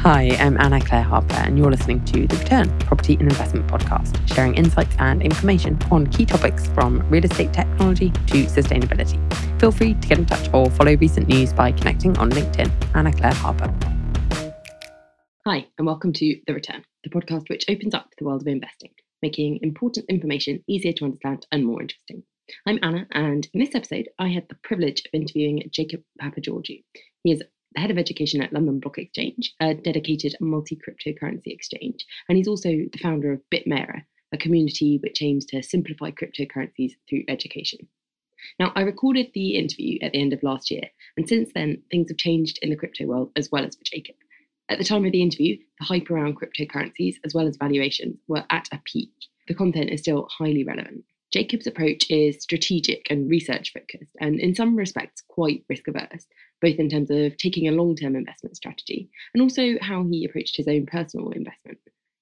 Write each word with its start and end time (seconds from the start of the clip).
Hi, 0.00 0.34
I'm 0.40 0.58
Anna 0.60 0.80
Clare 0.80 1.04
Harper, 1.04 1.34
and 1.34 1.56
you're 1.56 1.70
listening 1.70 2.04
to 2.06 2.26
The 2.26 2.36
Return 2.38 2.76
Property 2.80 3.12
and 3.14 3.30
Investment 3.30 3.68
Podcast, 3.68 4.34
sharing 4.34 4.56
insights 4.56 4.96
and 4.98 5.22
information 5.22 5.78
on 5.92 6.08
key 6.08 6.26
topics 6.26 6.66
from 6.70 7.08
real 7.08 7.24
estate 7.24 7.52
technology 7.52 8.10
to 8.10 8.46
sustainability. 8.46 9.16
Feel 9.60 9.70
free 9.70 9.94
to 9.94 10.08
get 10.08 10.18
in 10.18 10.26
touch 10.26 10.52
or 10.52 10.68
follow 10.70 10.96
recent 10.96 11.28
news 11.28 11.52
by 11.52 11.70
connecting 11.70 12.18
on 12.18 12.30
LinkedIn. 12.30 12.68
Anna 12.96 13.12
Clare 13.12 13.34
Harper. 13.34 13.72
Hi, 15.46 15.68
and 15.78 15.86
welcome 15.86 16.12
to 16.14 16.40
The 16.48 16.54
Return, 16.54 16.82
the 17.04 17.10
podcast 17.10 17.48
which 17.48 17.66
opens 17.68 17.94
up 17.94 18.08
the 18.18 18.24
world 18.24 18.42
of 18.42 18.48
investing, 18.48 18.90
making 19.22 19.60
important 19.62 20.06
information 20.08 20.64
easier 20.66 20.94
to 20.94 21.04
understand 21.04 21.46
and 21.52 21.64
more 21.64 21.80
interesting. 21.80 22.24
I'm 22.66 22.78
Anna, 22.82 23.06
and 23.10 23.48
in 23.54 23.60
this 23.60 23.74
episode, 23.74 24.10
I 24.18 24.28
had 24.28 24.46
the 24.50 24.56
privilege 24.56 25.00
of 25.00 25.14
interviewing 25.14 25.66
Jacob 25.70 26.02
Papageorgiou. 26.20 26.84
He 27.22 27.32
is 27.32 27.42
the 27.72 27.80
head 27.80 27.90
of 27.90 27.96
education 27.96 28.42
at 28.42 28.52
London 28.52 28.80
Block 28.80 28.98
Exchange, 28.98 29.54
a 29.60 29.72
dedicated 29.72 30.36
multi 30.42 30.76
cryptocurrency 30.76 31.46
exchange, 31.46 32.04
and 32.28 32.36
he's 32.36 32.46
also 32.46 32.68
the 32.68 32.98
founder 33.02 33.32
of 33.32 33.40
Bitmera, 33.50 34.04
a 34.30 34.36
community 34.36 34.98
which 35.02 35.22
aims 35.22 35.46
to 35.46 35.62
simplify 35.62 36.10
cryptocurrencies 36.10 36.92
through 37.08 37.24
education. 37.28 37.88
Now, 38.60 38.72
I 38.76 38.82
recorded 38.82 39.30
the 39.32 39.56
interview 39.56 39.98
at 40.02 40.12
the 40.12 40.20
end 40.20 40.34
of 40.34 40.42
last 40.42 40.70
year, 40.70 40.84
and 41.16 41.26
since 41.26 41.50
then, 41.54 41.82
things 41.90 42.10
have 42.10 42.18
changed 42.18 42.58
in 42.60 42.68
the 42.68 42.76
crypto 42.76 43.06
world 43.06 43.32
as 43.36 43.50
well 43.50 43.64
as 43.64 43.74
for 43.74 43.84
Jacob. 43.84 44.16
At 44.68 44.76
the 44.76 44.84
time 44.84 45.06
of 45.06 45.12
the 45.12 45.22
interview, 45.22 45.56
the 45.78 45.86
hype 45.86 46.10
around 46.10 46.36
cryptocurrencies 46.38 47.14
as 47.24 47.32
well 47.32 47.48
as 47.48 47.56
valuations 47.56 48.18
were 48.28 48.44
at 48.50 48.68
a 48.70 48.82
peak. 48.84 49.12
The 49.48 49.54
content 49.54 49.88
is 49.88 50.00
still 50.00 50.28
highly 50.30 50.62
relevant. 50.62 51.04
Jacob's 51.34 51.66
approach 51.66 52.08
is 52.10 52.40
strategic 52.40 53.08
and 53.10 53.28
research 53.28 53.72
focused, 53.72 54.14
and 54.20 54.38
in 54.38 54.54
some 54.54 54.76
respects, 54.76 55.20
quite 55.26 55.64
risk 55.68 55.88
averse, 55.88 56.28
both 56.62 56.76
in 56.76 56.88
terms 56.88 57.10
of 57.10 57.36
taking 57.38 57.66
a 57.66 57.72
long 57.72 57.96
term 57.96 58.14
investment 58.14 58.56
strategy 58.56 59.10
and 59.34 59.42
also 59.42 59.76
how 59.80 60.04
he 60.04 60.24
approached 60.24 60.56
his 60.56 60.68
own 60.68 60.86
personal 60.86 61.30
investment. 61.30 61.78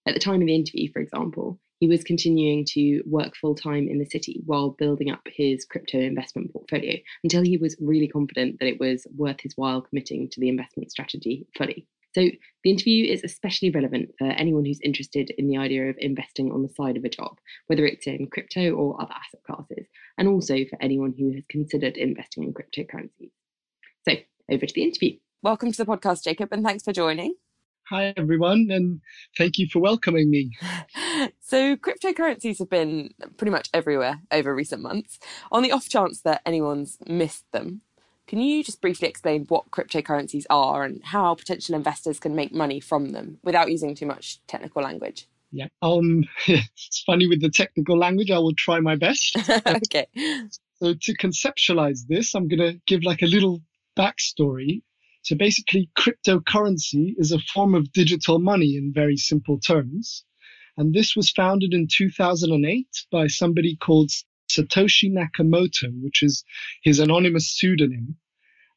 At 0.06 0.14
the 0.14 0.20
time 0.20 0.40
of 0.40 0.46
the 0.46 0.54
interview, 0.54 0.90
for 0.90 1.00
example, 1.00 1.60
he 1.78 1.88
was 1.88 2.02
continuing 2.02 2.64
to 2.70 3.02
work 3.04 3.36
full 3.36 3.54
time 3.54 3.86
in 3.86 3.98
the 3.98 4.06
city 4.06 4.40
while 4.46 4.70
building 4.70 5.10
up 5.10 5.20
his 5.26 5.66
crypto 5.66 5.98
investment 5.98 6.50
portfolio 6.50 6.96
until 7.22 7.42
he 7.42 7.58
was 7.58 7.76
really 7.80 8.08
confident 8.08 8.60
that 8.60 8.68
it 8.68 8.80
was 8.80 9.06
worth 9.14 9.40
his 9.40 9.52
while 9.58 9.82
committing 9.82 10.30
to 10.30 10.40
the 10.40 10.48
investment 10.48 10.90
strategy 10.90 11.46
fully. 11.58 11.86
So, 12.14 12.28
the 12.62 12.70
interview 12.70 13.10
is 13.10 13.24
especially 13.24 13.70
relevant 13.70 14.10
for 14.18 14.26
anyone 14.26 14.66
who's 14.66 14.80
interested 14.84 15.32
in 15.38 15.48
the 15.48 15.56
idea 15.56 15.88
of 15.88 15.96
investing 15.98 16.52
on 16.52 16.62
the 16.62 16.68
side 16.68 16.98
of 16.98 17.04
a 17.04 17.08
job, 17.08 17.38
whether 17.68 17.86
it's 17.86 18.06
in 18.06 18.28
crypto 18.30 18.72
or 18.72 19.00
other 19.00 19.14
asset 19.14 19.40
classes, 19.46 19.86
and 20.18 20.28
also 20.28 20.56
for 20.68 20.76
anyone 20.82 21.14
who 21.18 21.32
has 21.32 21.44
considered 21.48 21.96
investing 21.96 22.44
in 22.44 22.52
cryptocurrencies. 22.52 23.30
So, 24.06 24.16
over 24.50 24.66
to 24.66 24.74
the 24.74 24.82
interview. 24.82 25.16
Welcome 25.42 25.72
to 25.72 25.78
the 25.78 25.90
podcast, 25.90 26.24
Jacob, 26.24 26.50
and 26.52 26.62
thanks 26.62 26.84
for 26.84 26.92
joining. 26.92 27.34
Hi, 27.88 28.12
everyone, 28.14 28.68
and 28.70 29.00
thank 29.38 29.56
you 29.56 29.66
for 29.72 29.78
welcoming 29.78 30.28
me. 30.28 30.50
so, 31.40 31.76
cryptocurrencies 31.76 32.58
have 32.58 32.68
been 32.68 33.14
pretty 33.38 33.50
much 33.50 33.70
everywhere 33.72 34.20
over 34.30 34.54
recent 34.54 34.82
months. 34.82 35.18
On 35.50 35.62
the 35.62 35.72
off 35.72 35.88
chance 35.88 36.20
that 36.22 36.42
anyone's 36.44 36.98
missed 37.06 37.46
them, 37.52 37.80
can 38.26 38.40
you 38.40 38.62
just 38.62 38.80
briefly 38.80 39.08
explain 39.08 39.44
what 39.48 39.70
cryptocurrencies 39.70 40.44
are 40.48 40.84
and 40.84 41.02
how 41.04 41.34
potential 41.34 41.74
investors 41.74 42.18
can 42.18 42.34
make 42.34 42.52
money 42.52 42.80
from 42.80 43.10
them 43.10 43.38
without 43.42 43.70
using 43.70 43.94
too 43.94 44.06
much 44.06 44.40
technical 44.46 44.82
language? 44.82 45.26
Yeah, 45.50 45.68
um, 45.82 46.24
it's 46.46 47.02
funny 47.04 47.26
with 47.28 47.42
the 47.42 47.50
technical 47.50 47.98
language. 47.98 48.30
I 48.30 48.38
will 48.38 48.54
try 48.54 48.80
my 48.80 48.96
best. 48.96 49.36
okay. 49.66 50.06
So 50.82 50.94
to 50.94 51.16
conceptualize 51.16 52.06
this, 52.08 52.34
I'm 52.34 52.48
going 52.48 52.72
to 52.72 52.80
give 52.86 53.04
like 53.04 53.22
a 53.22 53.26
little 53.26 53.60
backstory. 53.96 54.82
So 55.22 55.36
basically, 55.36 55.90
cryptocurrency 55.96 57.14
is 57.18 57.32
a 57.32 57.38
form 57.38 57.74
of 57.74 57.92
digital 57.92 58.38
money 58.38 58.76
in 58.76 58.92
very 58.92 59.16
simple 59.16 59.60
terms. 59.60 60.24
And 60.76 60.94
this 60.94 61.14
was 61.14 61.30
founded 61.30 61.74
in 61.74 61.86
2008 61.86 62.86
by 63.10 63.26
somebody 63.26 63.76
called 63.76 64.10
Satoshi 64.50 65.12
Nakamoto, 65.12 65.92
which 66.02 66.22
is 66.22 66.44
his 66.82 66.98
anonymous 66.98 67.50
pseudonym. 67.50 68.16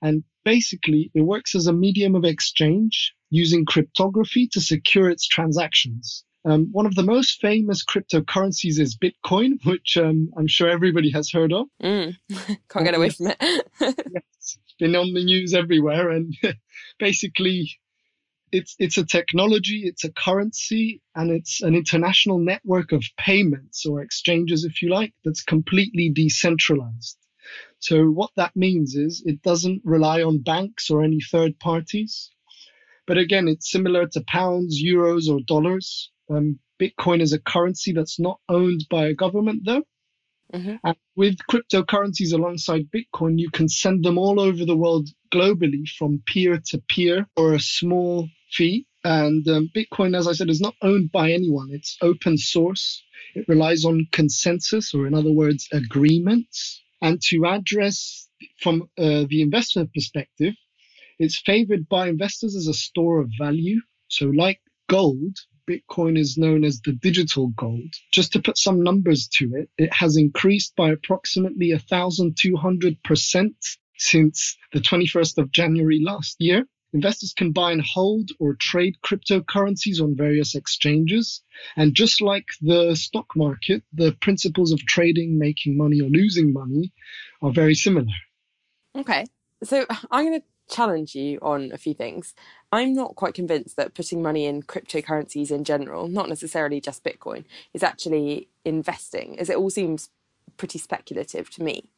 And 0.05 0.23
basically, 0.43 1.09
it 1.15 1.21
works 1.21 1.55
as 1.55 1.65
a 1.65 1.73
medium 1.73 2.13
of 2.13 2.25
exchange 2.25 3.15
using 3.31 3.65
cryptography 3.65 4.47
to 4.51 4.61
secure 4.61 5.09
its 5.09 5.27
transactions. 5.27 6.23
Um, 6.47 6.69
one 6.71 6.85
of 6.85 6.93
the 6.93 7.01
most 7.01 7.41
famous 7.41 7.83
cryptocurrencies 7.83 8.79
is 8.79 8.95
Bitcoin, 8.95 9.53
which 9.65 9.97
um, 9.97 10.29
I'm 10.37 10.45
sure 10.45 10.69
everybody 10.69 11.09
has 11.09 11.31
heard 11.31 11.51
of. 11.51 11.65
Mm. 11.81 12.17
Can't 12.69 12.85
get 12.85 12.93
away 12.93 13.09
from 13.09 13.31
it. 13.31 13.37
yes, 13.81 14.23
it's 14.43 14.75
been 14.77 14.95
on 14.95 15.15
the 15.15 15.25
news 15.25 15.55
everywhere. 15.55 16.11
And 16.11 16.37
basically, 16.99 17.71
it's 18.51 18.75
it's 18.77 18.99
a 18.99 19.05
technology, 19.05 19.85
it's 19.85 20.03
a 20.03 20.11
currency, 20.11 21.01
and 21.15 21.31
it's 21.31 21.63
an 21.63 21.73
international 21.73 22.37
network 22.37 22.91
of 22.91 23.03
payments 23.17 23.87
or 23.87 24.03
exchanges, 24.03 24.65
if 24.65 24.83
you 24.83 24.91
like, 24.91 25.15
that's 25.23 25.41
completely 25.41 26.11
decentralized. 26.13 27.17
So 27.79 28.05
what 28.05 28.31
that 28.35 28.55
means 28.55 28.95
is 28.95 29.23
it 29.25 29.41
doesn't 29.41 29.81
rely 29.83 30.23
on 30.23 30.43
banks 30.43 30.89
or 30.89 31.03
any 31.03 31.19
third 31.21 31.59
parties. 31.59 32.31
But 33.07 33.17
again, 33.17 33.47
it's 33.47 33.71
similar 33.71 34.07
to 34.07 34.23
pounds, 34.27 34.81
euros, 34.83 35.29
or 35.29 35.39
dollars. 35.45 36.11
Um, 36.29 36.59
Bitcoin 36.79 37.21
is 37.21 37.33
a 37.33 37.39
currency 37.39 37.93
that's 37.93 38.19
not 38.19 38.39
owned 38.49 38.85
by 38.89 39.05
a 39.07 39.13
government, 39.13 39.63
though. 39.65 39.83
Mm-hmm. 40.53 40.75
And 40.83 40.95
with 41.15 41.37
cryptocurrencies 41.49 42.33
alongside 42.33 42.89
Bitcoin, 42.91 43.39
you 43.39 43.49
can 43.49 43.67
send 43.67 44.03
them 44.03 44.17
all 44.17 44.39
over 44.39 44.65
the 44.65 44.77
world 44.77 45.09
globally 45.33 45.87
from 45.87 46.21
peer 46.25 46.61
to 46.67 46.81
peer 46.89 47.27
for 47.35 47.53
a 47.53 47.59
small 47.59 48.27
fee. 48.51 48.85
And 49.03 49.47
um, 49.47 49.69
Bitcoin, 49.75 50.17
as 50.17 50.27
I 50.27 50.33
said, 50.33 50.49
is 50.49 50.61
not 50.61 50.75
owned 50.81 51.11
by 51.11 51.31
anyone. 51.31 51.69
It's 51.71 51.97
open 52.01 52.37
source. 52.37 53.03
It 53.35 53.47
relies 53.47 53.85
on 53.85 54.07
consensus, 54.11 54.93
or 54.93 55.05
in 55.07 55.13
other 55.13 55.31
words, 55.31 55.67
agreements. 55.71 56.81
And 57.05 57.21
to 57.29 57.45
address 57.45 58.27
from 58.57 58.89
uh, 58.97 59.25
the 59.29 59.43
investment 59.43 59.93
perspective, 59.93 60.55
it's 61.19 61.39
favored 61.39 61.87
by 61.87 62.09
investors 62.09 62.55
as 62.55 62.65
a 62.65 62.73
store 62.73 63.21
of 63.21 63.29
value. 63.37 63.79
So, 64.07 64.25
like 64.25 64.59
gold, 64.89 65.37
Bitcoin 65.69 66.17
is 66.17 66.35
known 66.35 66.63
as 66.63 66.81
the 66.81 66.93
digital 66.93 67.49
gold. 67.49 67.93
Just 68.11 68.33
to 68.33 68.41
put 68.41 68.57
some 68.57 68.81
numbers 68.81 69.27
to 69.37 69.53
it, 69.53 69.69
it 69.77 69.93
has 69.93 70.17
increased 70.17 70.75
by 70.75 70.89
approximately 70.89 71.69
1,200% 71.69 73.51
since 73.99 74.57
the 74.73 74.79
21st 74.79 75.37
of 75.37 75.51
January 75.51 76.01
last 76.01 76.37
year. 76.39 76.65
Investors 76.95 77.33
can 77.33 77.51
buy 77.51 77.73
and 77.73 77.81
hold 77.81 78.31
or 78.39 78.53
trade 78.53 78.95
cryptocurrencies 79.05 80.01
on 80.01 80.15
various 80.15 80.55
exchanges. 80.55 81.41
And 81.75 81.93
just 81.93 82.21
like 82.21 82.45
the 82.61 82.95
stock 82.95 83.35
market, 83.35 83.83
the 83.93 84.13
principles 84.21 84.71
of 84.71 84.79
trading, 84.85 85.37
making 85.37 85.77
money, 85.77 85.99
or 85.99 86.07
losing 86.07 86.53
money 86.53 86.93
are 87.41 87.51
very 87.51 87.75
similar. 87.75 88.13
Okay. 88.97 89.25
So 89.61 89.85
I'm 90.09 90.25
going 90.25 90.39
to 90.39 90.45
challenge 90.73 91.15
you 91.15 91.37
on 91.41 91.73
a 91.73 91.77
few 91.77 91.93
things. 91.93 92.33
I'm 92.71 92.93
not 92.93 93.15
quite 93.15 93.33
convinced 93.33 93.75
that 93.75 93.93
putting 93.93 94.21
money 94.21 94.45
in 94.45 94.63
cryptocurrencies 94.63 95.51
in 95.51 95.65
general, 95.65 96.07
not 96.07 96.29
necessarily 96.29 96.79
just 96.79 97.03
Bitcoin, 97.03 97.43
is 97.73 97.83
actually 97.83 98.47
investing, 98.63 99.37
as 99.37 99.49
it 99.49 99.57
all 99.57 99.69
seems 99.69 100.09
pretty 100.55 100.79
speculative 100.79 101.49
to 101.51 101.61
me. 101.61 101.89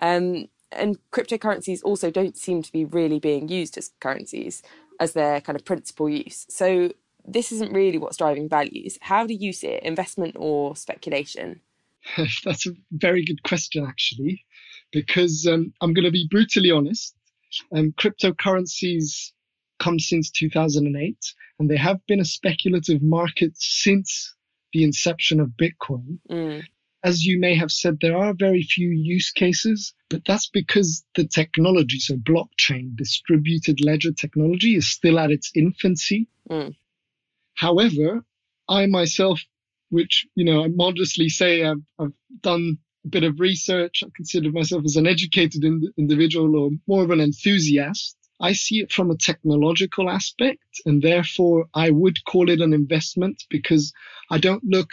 Um, 0.00 0.46
and 0.76 0.98
cryptocurrencies 1.10 1.80
also 1.84 2.10
don't 2.10 2.36
seem 2.36 2.62
to 2.62 2.72
be 2.72 2.84
really 2.84 3.18
being 3.18 3.48
used 3.48 3.76
as 3.78 3.92
currencies 4.00 4.62
as 5.00 5.12
their 5.12 5.40
kind 5.40 5.56
of 5.56 5.64
principal 5.64 6.08
use. 6.08 6.46
So 6.48 6.92
this 7.26 7.52
isn't 7.52 7.72
really 7.72 7.98
what's 7.98 8.16
driving 8.16 8.48
values. 8.48 8.98
How 9.00 9.26
do 9.26 9.34
you 9.34 9.52
see 9.52 9.68
it, 9.68 9.82
investment 9.82 10.36
or 10.38 10.76
speculation? 10.76 11.60
That's 12.44 12.66
a 12.66 12.72
very 12.92 13.24
good 13.24 13.42
question, 13.42 13.86
actually, 13.86 14.44
because 14.92 15.46
um, 15.50 15.72
I'm 15.80 15.94
going 15.94 16.04
to 16.04 16.10
be 16.10 16.28
brutally 16.30 16.70
honest. 16.70 17.16
Um, 17.74 17.92
cryptocurrencies 17.92 19.32
come 19.78 19.98
since 19.98 20.30
2008, 20.30 21.16
and 21.58 21.70
they 21.70 21.76
have 21.76 22.04
been 22.06 22.20
a 22.20 22.24
speculative 22.24 23.02
market 23.02 23.52
since 23.56 24.34
the 24.72 24.84
inception 24.84 25.40
of 25.40 25.50
Bitcoin. 25.50 26.18
Mm 26.30 26.64
as 27.04 27.22
you 27.22 27.38
may 27.38 27.54
have 27.54 27.70
said, 27.70 27.98
there 28.00 28.16
are 28.16 28.32
very 28.32 28.62
few 28.62 28.88
use 28.88 29.30
cases, 29.30 29.94
but 30.08 30.22
that's 30.26 30.48
because 30.48 31.04
the 31.14 31.26
technology, 31.26 31.98
so 31.98 32.16
blockchain, 32.16 32.96
distributed 32.96 33.84
ledger 33.84 34.10
technology, 34.10 34.74
is 34.74 34.90
still 34.90 35.18
at 35.18 35.30
its 35.30 35.52
infancy. 35.54 36.26
Mm. 36.50 36.74
However, 37.54 38.24
I 38.70 38.86
myself, 38.86 39.42
which, 39.90 40.26
you 40.34 40.46
know, 40.46 40.64
I 40.64 40.68
modestly 40.68 41.28
say 41.28 41.62
I've, 41.62 41.84
I've 41.98 42.14
done 42.40 42.78
a 43.04 43.08
bit 43.08 43.22
of 43.22 43.38
research, 43.38 44.02
I 44.02 44.08
consider 44.16 44.50
myself 44.50 44.82
as 44.86 44.96
an 44.96 45.06
educated 45.06 45.62
in- 45.62 45.92
individual 45.98 46.56
or 46.56 46.70
more 46.86 47.04
of 47.04 47.10
an 47.10 47.20
enthusiast. 47.20 48.16
I 48.40 48.54
see 48.54 48.76
it 48.80 48.90
from 48.90 49.10
a 49.10 49.16
technological 49.16 50.08
aspect, 50.08 50.80
and 50.86 51.02
therefore 51.02 51.66
I 51.74 51.90
would 51.90 52.24
call 52.24 52.48
it 52.48 52.62
an 52.62 52.72
investment 52.72 53.44
because 53.50 53.92
I 54.30 54.38
don't 54.38 54.64
look 54.64 54.90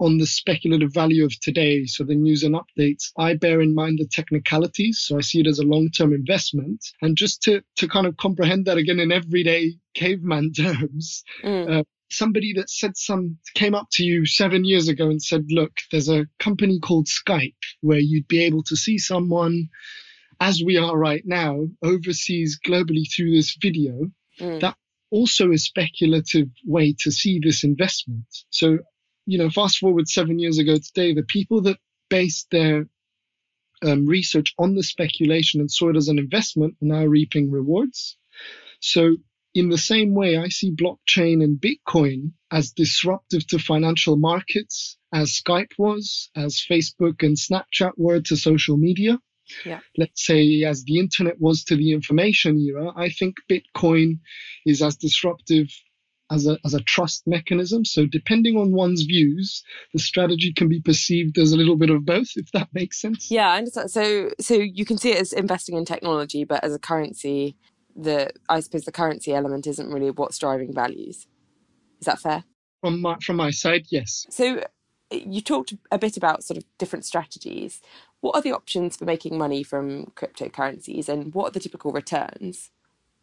on 0.00 0.16
the 0.16 0.26
speculative 0.26 0.92
value 0.92 1.24
of 1.24 1.38
today, 1.40 1.84
so 1.84 2.04
the 2.04 2.14
news 2.14 2.42
and 2.42 2.56
updates, 2.56 3.12
I 3.18 3.34
bear 3.34 3.60
in 3.60 3.74
mind 3.74 3.98
the 3.98 4.08
technicalities. 4.10 5.02
So 5.02 5.18
I 5.18 5.20
see 5.20 5.40
it 5.40 5.46
as 5.46 5.58
a 5.58 5.64
long 5.64 5.90
term 5.90 6.14
investment. 6.14 6.84
And 7.02 7.16
just 7.16 7.42
to, 7.42 7.62
to 7.76 7.86
kind 7.86 8.06
of 8.06 8.16
comprehend 8.16 8.64
that 8.64 8.78
again 8.78 8.98
in 8.98 9.12
everyday 9.12 9.74
caveman 9.94 10.52
terms, 10.56 11.22
mm. 11.44 11.80
uh, 11.80 11.84
somebody 12.10 12.54
that 12.54 12.70
said 12.70 12.96
some 12.96 13.36
came 13.54 13.74
up 13.74 13.88
to 13.92 14.02
you 14.02 14.24
seven 14.24 14.64
years 14.64 14.88
ago 14.88 15.10
and 15.10 15.22
said, 15.22 15.44
look, 15.50 15.72
there's 15.92 16.08
a 16.08 16.26
company 16.38 16.80
called 16.80 17.06
Skype 17.06 17.54
where 17.82 18.00
you'd 18.00 18.28
be 18.28 18.44
able 18.44 18.62
to 18.64 18.76
see 18.76 18.96
someone 18.96 19.68
as 20.40 20.62
we 20.64 20.78
are 20.78 20.96
right 20.96 21.22
now 21.26 21.66
overseas 21.82 22.58
globally 22.66 23.04
through 23.14 23.32
this 23.32 23.56
video. 23.60 24.10
Mm. 24.40 24.60
That 24.60 24.76
also 25.10 25.50
a 25.50 25.58
speculative 25.58 26.48
way 26.64 26.94
to 27.00 27.10
see 27.10 27.40
this 27.42 27.64
investment. 27.64 28.24
So, 28.50 28.78
you 29.30 29.38
know, 29.38 29.50
fast 29.50 29.78
forward 29.78 30.08
seven 30.08 30.38
years 30.38 30.58
ago 30.58 30.76
today, 30.76 31.14
the 31.14 31.22
people 31.22 31.62
that 31.62 31.78
based 32.08 32.48
their 32.50 32.86
um, 33.82 34.06
research 34.06 34.54
on 34.58 34.74
the 34.74 34.82
speculation 34.82 35.60
and 35.60 35.70
saw 35.70 35.90
it 35.90 35.96
as 35.96 36.08
an 36.08 36.18
investment 36.18 36.74
are 36.82 36.86
now 36.86 37.04
reaping 37.04 37.50
rewards. 37.50 38.16
So, 38.80 39.16
in 39.54 39.68
the 39.68 39.78
same 39.78 40.14
way, 40.14 40.36
I 40.36 40.48
see 40.48 40.74
blockchain 40.74 41.42
and 41.42 41.60
Bitcoin 41.60 42.32
as 42.50 42.72
disruptive 42.72 43.46
to 43.48 43.58
financial 43.58 44.16
markets, 44.16 44.96
as 45.12 45.40
Skype 45.40 45.72
was, 45.78 46.30
as 46.36 46.64
Facebook 46.70 47.22
and 47.22 47.36
Snapchat 47.36 47.92
were 47.96 48.20
to 48.20 48.36
social 48.36 48.76
media 48.76 49.18
yeah. 49.64 49.80
let's 49.96 50.24
say, 50.24 50.62
as 50.64 50.84
the 50.84 50.98
internet 50.98 51.40
was 51.40 51.64
to 51.64 51.76
the 51.76 51.92
information 51.92 52.58
era, 52.58 52.92
I 52.96 53.10
think 53.10 53.36
Bitcoin 53.50 54.20
is 54.66 54.82
as 54.82 54.96
disruptive 54.96 55.68
as 56.30 56.46
a, 56.46 56.58
as 56.64 56.74
a 56.74 56.80
trust 56.80 57.26
mechanism. 57.26 57.84
So 57.84 58.06
depending 58.06 58.56
on 58.56 58.72
one's 58.72 59.02
views, 59.02 59.62
the 59.92 59.98
strategy 59.98 60.52
can 60.52 60.68
be 60.68 60.80
perceived 60.80 61.38
as 61.38 61.52
a 61.52 61.56
little 61.56 61.76
bit 61.76 61.90
of 61.90 62.04
both, 62.04 62.30
if 62.36 62.50
that 62.52 62.68
makes 62.72 63.00
sense. 63.00 63.30
Yeah, 63.30 63.48
I 63.48 63.58
understand. 63.58 63.90
So 63.90 64.30
so 64.40 64.54
you 64.54 64.84
can 64.84 64.98
see 64.98 65.10
it 65.10 65.20
as 65.20 65.32
investing 65.32 65.76
in 65.76 65.84
technology, 65.84 66.44
but 66.44 66.62
as 66.64 66.74
a 66.74 66.78
currency, 66.78 67.56
the 67.96 68.30
I 68.48 68.60
suppose 68.60 68.84
the 68.84 68.92
currency 68.92 69.34
element 69.34 69.66
isn't 69.66 69.90
really 69.90 70.10
what's 70.10 70.38
driving 70.38 70.72
values. 70.72 71.26
Is 72.00 72.06
that 72.06 72.20
fair? 72.20 72.44
From 72.80 73.00
my 73.00 73.16
from 73.22 73.36
my 73.36 73.50
side, 73.50 73.86
yes. 73.90 74.26
So 74.30 74.62
you 75.10 75.40
talked 75.40 75.74
a 75.90 75.98
bit 75.98 76.16
about 76.16 76.44
sort 76.44 76.56
of 76.56 76.64
different 76.78 77.04
strategies. 77.04 77.80
What 78.20 78.36
are 78.36 78.42
the 78.42 78.52
options 78.52 78.96
for 78.96 79.04
making 79.04 79.36
money 79.36 79.62
from 79.62 80.06
cryptocurrencies 80.16 81.08
and 81.08 81.34
what 81.34 81.48
are 81.48 81.50
the 81.50 81.60
typical 81.60 81.90
returns? 81.90 82.70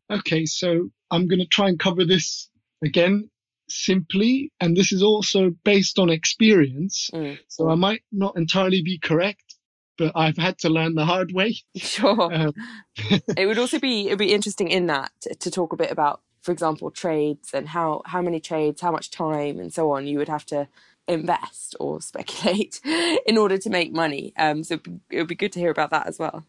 Okay, 0.09 0.45
so 0.45 0.89
I'm 1.11 1.27
going 1.27 1.39
to 1.39 1.45
try 1.45 1.69
and 1.69 1.79
cover 1.79 2.05
this 2.05 2.49
again 2.83 3.29
simply, 3.69 4.51
and 4.59 4.75
this 4.75 4.91
is 4.91 5.03
also 5.03 5.51
based 5.63 5.99
on 5.99 6.09
experience. 6.09 7.09
Mm. 7.13 7.37
So 7.47 7.69
I 7.69 7.75
might 7.75 8.01
not 8.11 8.37
entirely 8.37 8.81
be 8.81 8.97
correct, 8.99 9.55
but 9.97 10.11
I've 10.15 10.37
had 10.37 10.57
to 10.59 10.69
learn 10.69 10.95
the 10.95 11.05
hard 11.05 11.31
way. 11.33 11.55
Sure. 11.75 12.33
Um, 12.33 12.53
it 13.37 13.45
would 13.45 13.57
also 13.57 13.79
be 13.79 14.07
it'd 14.07 14.19
be 14.19 14.33
interesting 14.33 14.69
in 14.69 14.87
that 14.87 15.11
to 15.39 15.51
talk 15.51 15.73
a 15.73 15.77
bit 15.77 15.91
about, 15.91 16.21
for 16.41 16.51
example, 16.51 16.91
trades 16.91 17.51
and 17.53 17.69
how 17.69 18.01
how 18.05 18.21
many 18.21 18.39
trades, 18.39 18.81
how 18.81 18.91
much 18.91 19.11
time, 19.11 19.59
and 19.59 19.73
so 19.73 19.91
on 19.91 20.07
you 20.07 20.17
would 20.17 20.29
have 20.29 20.45
to 20.47 20.67
invest 21.07 21.75
or 21.79 22.01
speculate 22.11 22.81
in 23.25 23.37
order 23.37 23.57
to 23.57 23.69
make 23.69 23.93
money. 23.93 24.33
Um, 24.37 24.63
so 24.63 24.79
it 25.09 25.17
would 25.17 25.27
be 25.27 25.35
good 25.35 25.51
to 25.53 25.59
hear 25.59 25.71
about 25.71 25.91
that 25.91 26.07
as 26.07 26.19
well. 26.19 26.45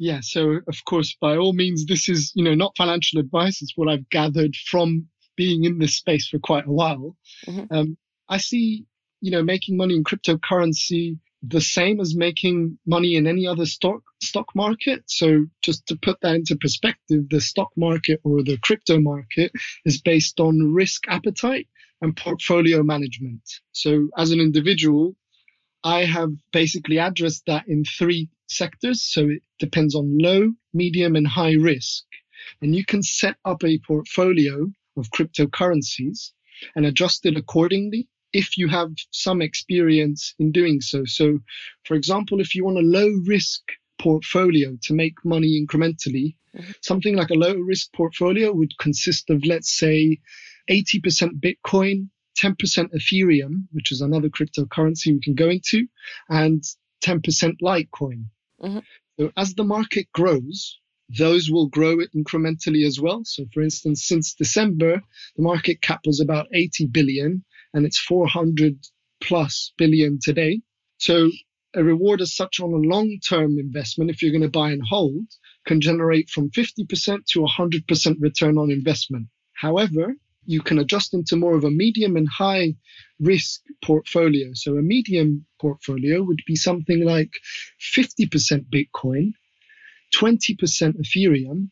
Yeah, 0.00 0.20
so 0.22 0.60
of 0.68 0.84
course, 0.84 1.16
by 1.20 1.36
all 1.36 1.52
means, 1.52 1.86
this 1.86 2.08
is 2.08 2.32
you 2.34 2.44
know 2.44 2.54
not 2.54 2.76
financial 2.76 3.20
advice. 3.20 3.62
It's 3.62 3.76
what 3.76 3.88
I've 3.88 4.08
gathered 4.10 4.54
from 4.54 5.08
being 5.38 5.64
in 5.64 5.78
this 5.78 5.94
space 5.94 6.28
for 6.28 6.38
quite 6.38 6.66
a 6.66 6.72
while. 6.72 7.16
Mm-hmm. 7.46 7.74
Um, 7.74 7.96
I 8.28 8.38
see 8.38 8.84
you 9.20 9.30
know 9.30 9.42
making 9.42 9.76
money 9.78 9.94
in 9.94 10.04
cryptocurrency 10.04 11.18
the 11.42 11.60
same 11.60 12.00
as 12.00 12.16
making 12.16 12.78
money 12.84 13.14
in 13.14 13.26
any 13.26 13.46
other 13.46 13.64
stock 13.64 14.02
stock 14.20 14.48
market. 14.54 15.04
So 15.06 15.46
just 15.62 15.86
to 15.86 15.96
put 15.96 16.20
that 16.20 16.34
into 16.34 16.56
perspective, 16.56 17.28
the 17.30 17.40
stock 17.40 17.70
market 17.76 18.20
or 18.24 18.42
the 18.42 18.58
crypto 18.58 18.98
market 18.98 19.52
is 19.84 20.00
based 20.00 20.40
on 20.40 20.74
risk 20.74 21.04
appetite 21.08 21.68
and 22.02 22.16
portfolio 22.16 22.82
management. 22.82 23.42
So 23.72 24.08
as 24.16 24.32
an 24.32 24.40
individual, 24.40 25.14
I 25.84 26.04
have 26.04 26.30
basically 26.52 26.98
addressed 26.98 27.44
that 27.46 27.68
in 27.68 27.84
three 27.84 28.30
sectors. 28.48 29.02
So 29.02 29.28
it 29.28 29.42
depends 29.60 29.94
on 29.94 30.18
low, 30.18 30.52
medium, 30.74 31.14
and 31.14 31.26
high 31.26 31.54
risk. 31.54 32.04
And 32.60 32.74
you 32.74 32.84
can 32.84 33.02
set 33.02 33.36
up 33.44 33.62
a 33.64 33.78
portfolio 33.86 34.66
of 34.98 35.10
cryptocurrencies 35.10 36.32
and 36.74 36.86
adjust 36.86 37.24
it 37.26 37.36
accordingly 37.36 38.08
if 38.32 38.58
you 38.58 38.68
have 38.68 38.90
some 39.10 39.40
experience 39.40 40.34
in 40.38 40.52
doing 40.52 40.80
so. 40.80 41.04
So, 41.06 41.38
for 41.84 41.94
example, 41.94 42.40
if 42.40 42.54
you 42.54 42.64
want 42.64 42.78
a 42.78 42.82
low 42.82 43.08
risk 43.26 43.62
portfolio 43.98 44.76
to 44.82 44.94
make 44.94 45.24
money 45.24 45.64
incrementally, 45.64 46.36
mm-hmm. 46.56 46.70
something 46.82 47.16
like 47.16 47.30
a 47.30 47.34
low 47.34 47.54
risk 47.54 47.92
portfolio 47.94 48.52
would 48.52 48.76
consist 48.78 49.30
of, 49.30 49.44
let's 49.44 49.76
say, 49.76 50.18
80% 50.70 51.40
Bitcoin, 51.40 52.08
10% 52.38 52.54
Ethereum, 52.94 53.66
which 53.72 53.90
is 53.90 54.00
another 54.00 54.28
cryptocurrency 54.28 55.06
we 55.06 55.20
can 55.20 55.34
go 55.34 55.48
into, 55.48 55.86
and 56.28 56.62
10% 57.02 57.22
Litecoin. 57.62 58.26
Mm-hmm. 58.62 58.78
So 59.18 59.32
as 59.36 59.54
the 59.54 59.64
market 59.64 60.06
grows, 60.12 60.78
those 61.16 61.50
will 61.50 61.68
grow 61.68 62.00
it 62.00 62.12
incrementally 62.14 62.86
as 62.86 63.00
well. 63.00 63.22
So 63.24 63.44
for 63.52 63.62
instance, 63.62 64.04
since 64.06 64.34
December, 64.34 65.00
the 65.36 65.42
market 65.42 65.80
cap 65.80 66.00
was 66.06 66.20
about 66.20 66.48
80 66.52 66.86
billion 66.86 67.44
and 67.72 67.86
it's 67.86 67.98
400 67.98 68.76
plus 69.20 69.72
billion 69.78 70.18
today. 70.22 70.60
So 70.98 71.30
a 71.74 71.84
reward 71.84 72.20
as 72.20 72.34
such 72.34 72.60
on 72.60 72.72
a 72.72 72.88
long-term 72.88 73.58
investment, 73.58 74.10
if 74.10 74.22
you're 74.22 74.32
going 74.32 74.42
to 74.42 74.48
buy 74.48 74.70
and 74.70 74.82
hold, 74.88 75.26
can 75.66 75.80
generate 75.80 76.28
from 76.30 76.50
50% 76.50 77.24
to 77.26 77.40
100% 77.40 78.16
return 78.20 78.58
on 78.58 78.70
investment. 78.70 79.28
However, 79.54 80.14
you 80.46 80.62
can 80.62 80.78
adjust 80.78 81.12
into 81.12 81.36
more 81.36 81.54
of 81.56 81.64
a 81.64 81.70
medium 81.70 82.16
and 82.16 82.26
high 82.26 82.74
risk 83.20 83.60
portfolio. 83.84 84.50
So 84.54 84.78
a 84.78 84.82
medium 84.82 85.44
portfolio 85.60 86.22
would 86.22 86.40
be 86.46 86.56
something 86.56 87.04
like 87.04 87.32
50% 87.94 88.64
Bitcoin, 88.72 89.32
20% 90.14 90.56
Ethereum, 90.96 91.70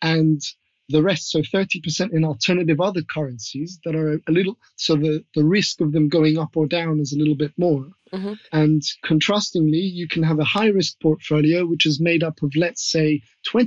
and 0.00 0.40
the 0.88 1.02
rest, 1.02 1.30
so 1.30 1.40
30% 1.40 2.12
in 2.12 2.24
alternative 2.24 2.80
other 2.80 3.02
currencies 3.02 3.80
that 3.84 3.94
are 3.94 4.20
a 4.28 4.32
little, 4.32 4.58
so 4.76 4.96
the, 4.96 5.24
the 5.34 5.44
risk 5.44 5.80
of 5.80 5.92
them 5.92 6.08
going 6.08 6.38
up 6.38 6.56
or 6.56 6.66
down 6.66 7.00
is 7.00 7.12
a 7.12 7.18
little 7.18 7.34
bit 7.34 7.52
more. 7.56 7.88
Mm-hmm. 8.12 8.34
And 8.52 8.82
contrastingly, 9.04 9.80
you 9.80 10.06
can 10.06 10.22
have 10.22 10.38
a 10.38 10.44
high 10.44 10.68
risk 10.68 11.00
portfolio, 11.00 11.64
which 11.66 11.86
is 11.86 12.00
made 12.00 12.22
up 12.22 12.42
of, 12.42 12.52
let's 12.56 12.86
say, 12.88 13.22
20% 13.48 13.66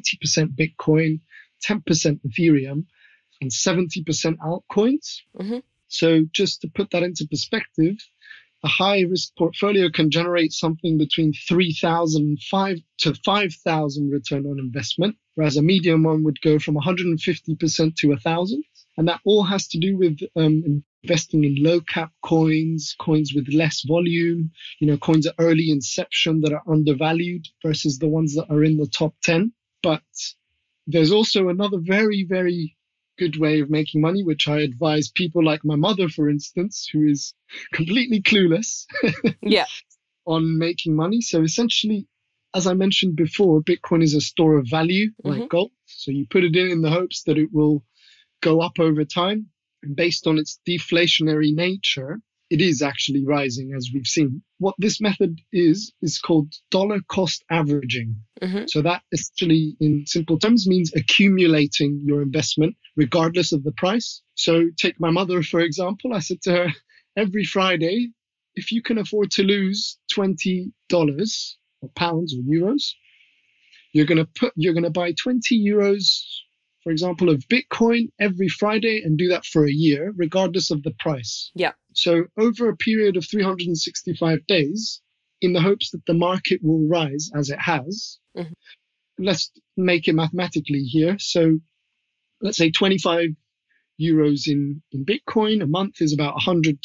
Bitcoin, 0.55 1.19
10% 1.67 2.19
Ethereum, 2.27 2.85
and 3.41 3.51
70% 3.51 4.37
altcoins. 4.37 5.21
Mm-hmm. 5.39 5.59
So 5.87 6.25
just 6.31 6.61
to 6.61 6.67
put 6.67 6.91
that 6.91 7.03
into 7.03 7.27
perspective, 7.27 7.97
a 8.65 8.67
high 8.67 9.01
risk 9.01 9.35
portfolio 9.37 9.89
can 9.91 10.09
generate 10.09 10.51
something 10.51 10.97
between 10.97 11.31
3,000 11.33 12.39
to 12.97 13.13
5,000 13.13 14.09
return 14.09 14.47
on 14.47 14.57
investment, 14.57 15.15
whereas 15.35 15.55
a 15.55 15.61
medium 15.61 16.01
one 16.01 16.23
would 16.23 16.41
go 16.41 16.57
from 16.57 16.75
150% 16.75 17.95
to 17.95 18.07
1,000. 18.07 18.63
And 18.97 19.07
that 19.07 19.19
all 19.23 19.43
has 19.43 19.67
to 19.67 19.77
do 19.77 19.97
with 19.97 20.19
um, 20.35 20.83
investing 21.03 21.43
in 21.43 21.61
low 21.61 21.79
cap 21.81 22.11
coins, 22.23 22.95
coins 22.99 23.33
with 23.35 23.47
less 23.53 23.83
volume, 23.85 24.51
you 24.79 24.87
know, 24.87 24.97
coins 24.97 25.27
at 25.27 25.35
early 25.37 25.69
inception 25.69 26.41
that 26.41 26.53
are 26.53 26.63
undervalued 26.67 27.45
versus 27.63 27.99
the 27.99 28.07
ones 28.07 28.33
that 28.33 28.49
are 28.49 28.63
in 28.63 28.77
the 28.77 28.87
top 28.87 29.13
10. 29.21 29.53
But 29.83 30.01
there's 30.87 31.11
also 31.11 31.49
another 31.49 31.77
very, 31.79 32.25
very 32.27 32.75
good 33.17 33.37
way 33.37 33.59
of 33.59 33.69
making 33.69 34.01
money, 34.01 34.23
which 34.23 34.47
I 34.47 34.59
advise 34.59 35.09
people 35.09 35.43
like 35.43 35.63
my 35.63 35.75
mother, 35.75 36.09
for 36.09 36.29
instance, 36.29 36.87
who 36.91 37.07
is 37.07 37.33
completely 37.73 38.21
clueless. 38.21 38.85
yeah. 39.41 39.65
On 40.25 40.57
making 40.57 40.95
money. 40.95 41.21
So 41.21 41.43
essentially, 41.43 42.07
as 42.55 42.67
I 42.67 42.73
mentioned 42.73 43.15
before, 43.15 43.61
Bitcoin 43.61 44.01
is 44.01 44.15
a 44.15 44.21
store 44.21 44.57
of 44.57 44.67
value 44.69 45.11
like 45.23 45.39
mm-hmm. 45.39 45.47
gold. 45.47 45.71
So 45.85 46.11
you 46.11 46.25
put 46.29 46.43
it 46.43 46.55
in 46.55 46.71
in 46.71 46.81
the 46.81 46.89
hopes 46.89 47.23
that 47.23 47.37
it 47.37 47.49
will 47.51 47.83
go 48.41 48.61
up 48.61 48.79
over 48.79 49.03
time. 49.05 49.47
And 49.83 49.95
based 49.95 50.25
on 50.25 50.37
its 50.37 50.59
deflationary 50.67 51.53
nature, 51.53 52.21
it 52.49 52.61
is 52.61 52.81
actually 52.81 53.25
rising 53.25 53.73
as 53.75 53.89
we've 53.93 54.07
seen. 54.07 54.41
What 54.59 54.75
this 54.77 55.01
method 55.01 55.41
is, 55.51 55.91
is 56.01 56.19
called 56.19 56.53
dollar 56.71 57.01
cost 57.07 57.43
averaging. 57.49 58.15
Mm-hmm. 58.41 58.63
So 58.67 58.81
that 58.83 59.01
essentially 59.11 59.75
in 59.79 60.05
simple 60.05 60.39
terms 60.39 60.67
means 60.67 60.93
accumulating 60.95 62.03
your 62.05 62.21
investment 62.21 62.75
regardless 62.95 63.51
of 63.51 63.63
the 63.63 63.71
price. 63.73 64.21
So 64.35 64.69
take 64.77 64.99
my 64.99 65.11
mother, 65.11 65.43
for 65.43 65.59
example. 65.59 66.13
I 66.13 66.19
said 66.19 66.41
to 66.43 66.51
her 66.51 66.67
every 67.17 67.43
Friday, 67.43 68.11
if 68.55 68.71
you 68.71 68.81
can 68.81 68.97
afford 68.97 69.31
to 69.31 69.43
lose 69.43 69.97
$20 70.15 70.71
or 71.81 71.89
pounds 71.95 72.35
or 72.35 72.41
euros, 72.41 72.93
you're 73.93 74.05
going 74.05 74.17
to 74.17 74.29
put, 74.39 74.53
you're 74.55 74.73
going 74.73 74.83
to 74.83 74.89
buy 74.89 75.13
20 75.21 75.63
euros 75.63 76.21
for 76.85 76.91
example, 76.91 77.31
of 77.31 77.43
Bitcoin 77.47 78.09
every 78.19 78.47
Friday 78.47 79.01
and 79.03 79.17
do 79.17 79.27
that 79.29 79.43
for 79.43 79.65
a 79.65 79.71
year, 79.71 80.13
regardless 80.15 80.69
of 80.69 80.83
the 80.83 80.93
price. 80.99 81.49
Yeah. 81.55 81.71
So 81.93 82.25
over 82.37 82.69
a 82.69 82.77
period 82.77 83.17
of 83.17 83.25
365 83.27 84.45
days, 84.45 85.01
in 85.41 85.53
the 85.53 85.61
hopes 85.61 85.89
that 85.91 86.05
the 86.05 86.13
market 86.13 86.59
will 86.61 86.87
rise 86.87 87.31
as 87.35 87.49
it 87.49 87.57
has, 87.59 88.19
Mhm. 88.37 88.53
let's 89.17 89.51
make 89.75 90.07
it 90.07 90.13
mathematically 90.13 90.83
here. 90.83 91.17
So 91.17 91.59
let's 92.41 92.57
say 92.57 92.71
25 92.71 93.29
euros 93.99 94.47
in, 94.47 94.81
in 94.91 95.05
Bitcoin 95.05 95.61
a 95.61 95.67
month 95.67 96.01
is 96.01 96.13
about 96.13 96.33
100 96.33 96.77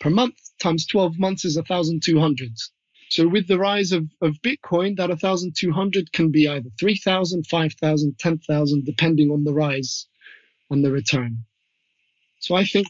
per 0.00 0.10
month 0.10 0.34
times 0.60 0.86
12 0.86 1.18
months 1.18 1.44
is 1.44 1.56
1,200. 1.56 2.52
So 3.10 3.26
with 3.26 3.48
the 3.48 3.58
rise 3.58 3.92
of, 3.92 4.04
of 4.20 4.34
Bitcoin, 4.42 4.96
that 4.96 5.08
1,200 5.08 6.12
can 6.12 6.30
be 6.30 6.46
either 6.46 6.68
3,000, 6.78 7.46
5,000, 7.46 8.18
10,000, 8.18 8.84
depending 8.84 9.30
on 9.30 9.44
the 9.44 9.54
rise 9.54 10.06
on 10.70 10.82
the 10.82 10.92
return. 10.92 11.44
So 12.40 12.54
I 12.54 12.64
think 12.64 12.88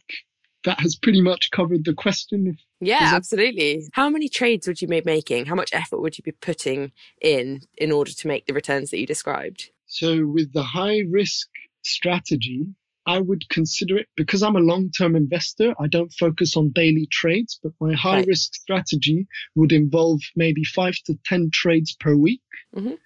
that 0.64 0.80
has 0.80 0.96
pretty 0.96 1.20
much 1.20 1.50
covered 1.52 1.84
the 1.84 1.94
question. 1.94 2.58
Yeah, 2.80 3.12
absolutely. 3.14 3.84
How 3.92 4.10
many 4.10 4.28
trades 4.28 4.66
would 4.66 4.82
you 4.82 4.88
be 4.88 5.02
making? 5.04 5.46
How 5.46 5.54
much 5.54 5.70
effort 5.72 6.00
would 6.00 6.18
you 6.18 6.24
be 6.24 6.32
putting 6.32 6.92
in 7.20 7.60
in 7.76 7.92
order 7.92 8.10
to 8.10 8.28
make 8.28 8.46
the 8.46 8.52
returns 8.52 8.90
that 8.90 8.98
you 8.98 9.06
described? 9.06 9.70
So 9.86 10.26
with 10.26 10.52
the 10.52 10.64
high 10.64 11.02
risk 11.08 11.48
strategy, 11.88 12.66
I 13.06 13.20
would 13.20 13.48
consider 13.48 13.96
it 13.96 14.08
because 14.16 14.42
I'm 14.42 14.56
a 14.56 14.60
long 14.60 14.90
term 14.90 15.16
investor. 15.16 15.74
I 15.80 15.86
don't 15.88 16.12
focus 16.12 16.56
on 16.56 16.70
daily 16.74 17.06
trades, 17.10 17.58
but 17.62 17.72
my 17.80 17.94
high 17.94 18.18
Right. 18.18 18.26
risk 18.26 18.54
strategy 18.54 19.26
would 19.54 19.72
involve 19.72 20.20
maybe 20.36 20.62
five 20.64 20.94
to 21.06 21.18
10 21.24 21.50
trades 21.50 21.96
per 21.98 22.14
week. 22.14 22.42
Mhm. 22.76 22.98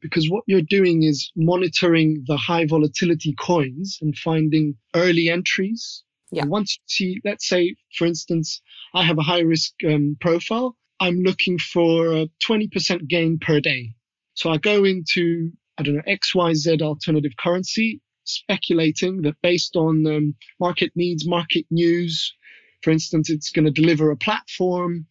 Because 0.00 0.28
what 0.30 0.44
you're 0.46 0.62
doing 0.78 1.02
is 1.02 1.30
monitoring 1.36 2.24
the 2.26 2.36
high 2.36 2.64
volatility 2.64 3.34
coins 3.34 3.98
and 4.00 4.16
finding 4.16 4.76
early 4.94 5.28
entries. 5.28 6.02
Yeah. 6.32 6.42
And 6.42 6.50
once 6.50 6.76
you 6.76 6.82
see, 6.86 7.20
let's 7.24 7.46
say, 7.46 7.76
for 7.96 8.06
instance, 8.06 8.62
I 8.94 9.04
have 9.04 9.18
a 9.18 9.22
high 9.22 9.40
risk 9.40 9.74
um, 9.86 10.16
profile. 10.18 10.76
I'm 10.98 11.20
looking 11.22 11.58
for 11.58 12.12
a 12.16 12.26
20% 12.40 13.06
gain 13.06 13.38
per 13.38 13.60
day. 13.60 13.94
So 14.34 14.50
I 14.50 14.56
go 14.56 14.84
into, 14.84 15.52
I 15.76 15.82
don't 15.82 15.96
know, 15.96 16.02
XYZ 16.06 16.80
alternative 16.80 17.32
currency, 17.38 18.00
speculating 18.24 19.22
that 19.22 19.36
based 19.42 19.76
on 19.76 20.06
um, 20.06 20.34
market 20.60 20.92
needs, 20.94 21.26
market 21.26 21.66
news, 21.70 22.34
for 22.82 22.90
instance, 22.90 23.30
it's 23.30 23.50
going 23.50 23.64
to 23.64 23.70
deliver 23.70 24.10
a 24.10 24.16
platform 24.16 25.06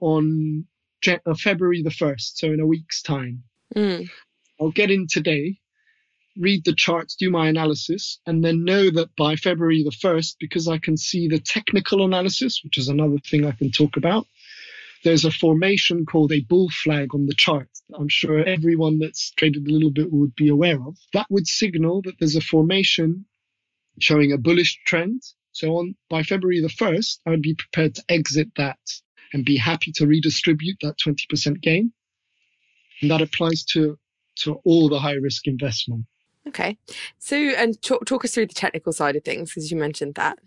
on 0.00 0.64
Jan- 1.02 1.20
uh, 1.26 1.34
February 1.34 1.82
the 1.82 1.90
1st, 1.90 2.32
so 2.34 2.46
in 2.48 2.60
a 2.60 2.66
week's 2.66 3.02
time. 3.02 3.42
Mm. 3.76 4.08
I'll 4.60 4.70
get 4.70 4.90
in 4.90 5.06
today, 5.06 5.58
read 6.36 6.64
the 6.64 6.74
charts, 6.74 7.16
do 7.16 7.30
my 7.30 7.48
analysis, 7.48 8.20
and 8.26 8.44
then 8.44 8.64
know 8.64 8.90
that 8.90 9.14
by 9.16 9.36
February 9.36 9.82
the 9.82 9.90
1st, 9.90 10.36
because 10.38 10.68
I 10.68 10.78
can 10.78 10.96
see 10.96 11.28
the 11.28 11.38
technical 11.38 12.04
analysis, 12.04 12.60
which 12.64 12.78
is 12.78 12.88
another 12.88 13.18
thing 13.18 13.46
I 13.46 13.52
can 13.52 13.70
talk 13.70 13.96
about, 13.96 14.26
there's 15.04 15.24
a 15.24 15.30
formation 15.30 16.04
called 16.06 16.32
a 16.32 16.40
bull 16.40 16.68
flag 16.70 17.14
on 17.14 17.26
the 17.26 17.34
chart. 17.34 17.68
I'm 17.94 18.08
sure 18.08 18.44
everyone 18.44 18.98
that's 18.98 19.30
traded 19.32 19.66
a 19.66 19.70
little 19.70 19.90
bit 19.90 20.12
would 20.12 20.34
be 20.34 20.48
aware 20.48 20.80
of. 20.86 20.96
That 21.12 21.26
would 21.30 21.46
signal 21.46 22.02
that 22.02 22.14
there's 22.18 22.36
a 22.36 22.40
formation 22.40 23.24
showing 23.98 24.32
a 24.32 24.38
bullish 24.38 24.78
trend. 24.86 25.22
So 25.52 25.76
on 25.76 25.94
by 26.08 26.22
February 26.22 26.60
the 26.60 26.68
1st, 26.68 27.18
I 27.26 27.30
would 27.30 27.42
be 27.42 27.54
prepared 27.54 27.94
to 27.96 28.04
exit 28.08 28.48
that 28.56 28.78
and 29.32 29.44
be 29.44 29.56
happy 29.56 29.92
to 29.92 30.06
redistribute 30.06 30.76
that 30.82 30.96
20% 31.04 31.60
gain. 31.60 31.92
And 33.00 33.10
that 33.10 33.22
applies 33.22 33.64
to 33.72 33.98
to 34.36 34.54
all 34.64 34.88
the 34.88 34.98
high 34.98 35.14
risk 35.14 35.46
investment. 35.46 36.06
Okay. 36.48 36.78
So, 37.18 37.36
and 37.36 37.80
talk, 37.82 38.06
talk 38.06 38.24
us 38.24 38.32
through 38.32 38.46
the 38.46 38.54
technical 38.54 38.92
side 38.92 39.16
of 39.16 39.24
things, 39.24 39.50
because 39.50 39.70
you 39.70 39.76
mentioned 39.76 40.14
that. 40.14 40.38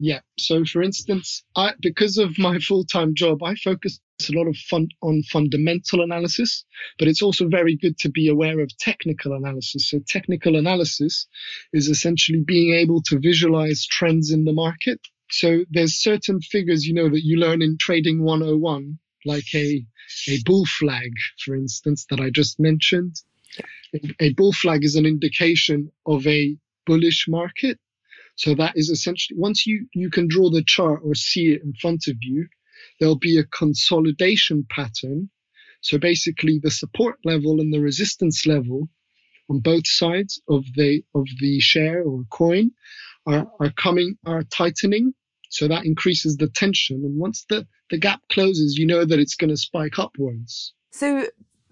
Yeah. 0.00 0.20
So 0.38 0.64
for 0.64 0.82
instance, 0.82 1.42
I 1.56 1.72
because 1.80 2.18
of 2.18 2.38
my 2.38 2.58
full-time 2.58 3.14
job, 3.14 3.42
I 3.42 3.54
focus 3.56 4.00
a 4.28 4.32
lot 4.32 4.46
of 4.48 4.56
fun 4.56 4.88
on 5.02 5.22
fundamental 5.24 6.02
analysis, 6.02 6.64
but 6.98 7.08
it's 7.08 7.22
also 7.22 7.48
very 7.48 7.76
good 7.76 7.98
to 7.98 8.10
be 8.10 8.28
aware 8.28 8.60
of 8.60 8.76
technical 8.78 9.32
analysis. 9.34 9.88
So 9.90 10.00
technical 10.06 10.56
analysis 10.56 11.26
is 11.72 11.88
essentially 11.88 12.42
being 12.46 12.74
able 12.74 13.02
to 13.02 13.18
visualize 13.18 13.86
trends 13.86 14.30
in 14.30 14.44
the 14.44 14.52
market. 14.52 15.00
So 15.30 15.64
there's 15.70 15.94
certain 15.94 16.40
figures, 16.40 16.86
you 16.86 16.94
know, 16.94 17.08
that 17.10 17.24
you 17.24 17.38
learn 17.38 17.62
in 17.62 17.76
trading 17.78 18.22
101, 18.22 18.98
like 19.24 19.54
a 19.54 19.84
a 20.28 20.38
bull 20.44 20.64
flag, 20.66 21.12
for 21.44 21.54
instance, 21.56 22.06
that 22.10 22.20
I 22.20 22.30
just 22.30 22.60
mentioned. 22.60 23.16
A- 23.94 24.26
A 24.26 24.32
bull 24.34 24.52
flag 24.52 24.84
is 24.84 24.96
an 24.96 25.06
indication 25.06 25.92
of 26.06 26.26
a 26.26 26.56
bullish 26.86 27.26
market. 27.28 27.78
So 28.38 28.54
that 28.54 28.76
is 28.76 28.88
essentially 28.88 29.36
once 29.36 29.66
you, 29.66 29.88
you 29.92 30.10
can 30.10 30.28
draw 30.28 30.48
the 30.48 30.62
chart 30.62 31.00
or 31.04 31.16
see 31.16 31.48
it 31.48 31.62
in 31.62 31.72
front 31.74 32.06
of 32.06 32.16
you, 32.20 32.46
there'll 32.98 33.18
be 33.18 33.36
a 33.36 33.44
consolidation 33.44 34.64
pattern. 34.70 35.28
So 35.80 35.98
basically 35.98 36.60
the 36.62 36.70
support 36.70 37.16
level 37.24 37.60
and 37.60 37.74
the 37.74 37.80
resistance 37.80 38.46
level 38.46 38.88
on 39.50 39.58
both 39.58 39.88
sides 39.88 40.40
of 40.48 40.64
the 40.76 41.02
of 41.16 41.26
the 41.40 41.58
share 41.58 42.02
or 42.04 42.22
coin 42.30 42.70
are, 43.26 43.46
are 43.58 43.72
coming 43.72 44.16
are 44.24 44.44
tightening. 44.44 45.14
So 45.50 45.66
that 45.66 45.84
increases 45.84 46.36
the 46.36 46.48
tension. 46.48 47.02
And 47.04 47.18
once 47.18 47.44
the, 47.48 47.66
the 47.90 47.98
gap 47.98 48.20
closes, 48.30 48.76
you 48.76 48.86
know 48.86 49.04
that 49.04 49.18
it's 49.18 49.34
going 49.34 49.50
to 49.50 49.56
spike 49.56 49.98
upwards. 49.98 50.74
So, 50.92 51.26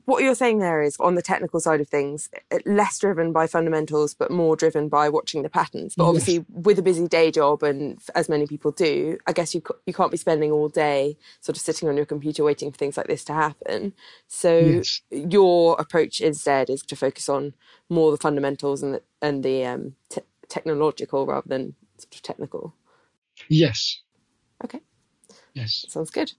what 0.06 0.22
you're 0.22 0.34
saying 0.34 0.60
there 0.60 0.82
is 0.82 0.96
on 0.98 1.14
the 1.16 1.22
technical 1.22 1.60
side 1.60 1.80
of 1.80 1.88
things, 1.88 2.28
eh, 2.50 2.58
less 2.64 2.98
driven 2.98 3.32
by 3.32 3.46
fundamentals, 3.46 4.14
but 4.14 4.30
more 4.30 4.56
driven 4.56 4.88
by 4.88 5.08
watching 5.08 5.42
the 5.42 5.50
patterns. 5.50 5.94
But 5.96 6.04
Yes. 6.04 6.08
obviously, 6.08 6.44
with 6.48 6.78
a 6.78 6.82
busy 6.82 7.06
day 7.06 7.30
job, 7.30 7.62
and 7.62 7.98
as 8.14 8.28
many 8.28 8.46
people 8.46 8.70
do, 8.70 9.18
I 9.26 9.32
guess 9.32 9.54
you 9.54 9.62
you 9.84 9.92
can't 9.92 10.10
be 10.10 10.16
spending 10.16 10.50
all 10.52 10.68
day 10.68 11.16
sort 11.40 11.56
of 11.56 11.62
sitting 11.62 11.88
on 11.88 11.96
your 11.96 12.06
computer 12.06 12.42
waiting 12.44 12.70
for 12.72 12.78
things 12.78 12.96
like 12.96 13.08
this 13.08 13.24
to 13.24 13.32
happen. 13.34 13.92
So, 14.28 14.56
Yes. 14.58 15.00
your 15.10 15.76
approach 15.78 16.20
instead 16.20 16.70
is 16.70 16.82
to 16.82 16.96
focus 16.96 17.28
on 17.28 17.54
more 17.88 18.10
the 18.10 18.16
fundamentals 18.16 18.82
and 18.82 18.94
the, 18.94 19.02
and 19.20 19.42
the 19.44 19.64
um, 19.66 19.96
te- 20.08 20.22
technological 20.48 21.26
rather 21.26 21.48
than 21.48 21.74
sort 21.98 22.14
of 22.14 22.22
technical. 22.22 22.74
Yes. 23.48 24.00
Okay. 24.64 24.80
Yes. 25.54 25.84
Sounds 25.88 26.10
good. 26.10 26.32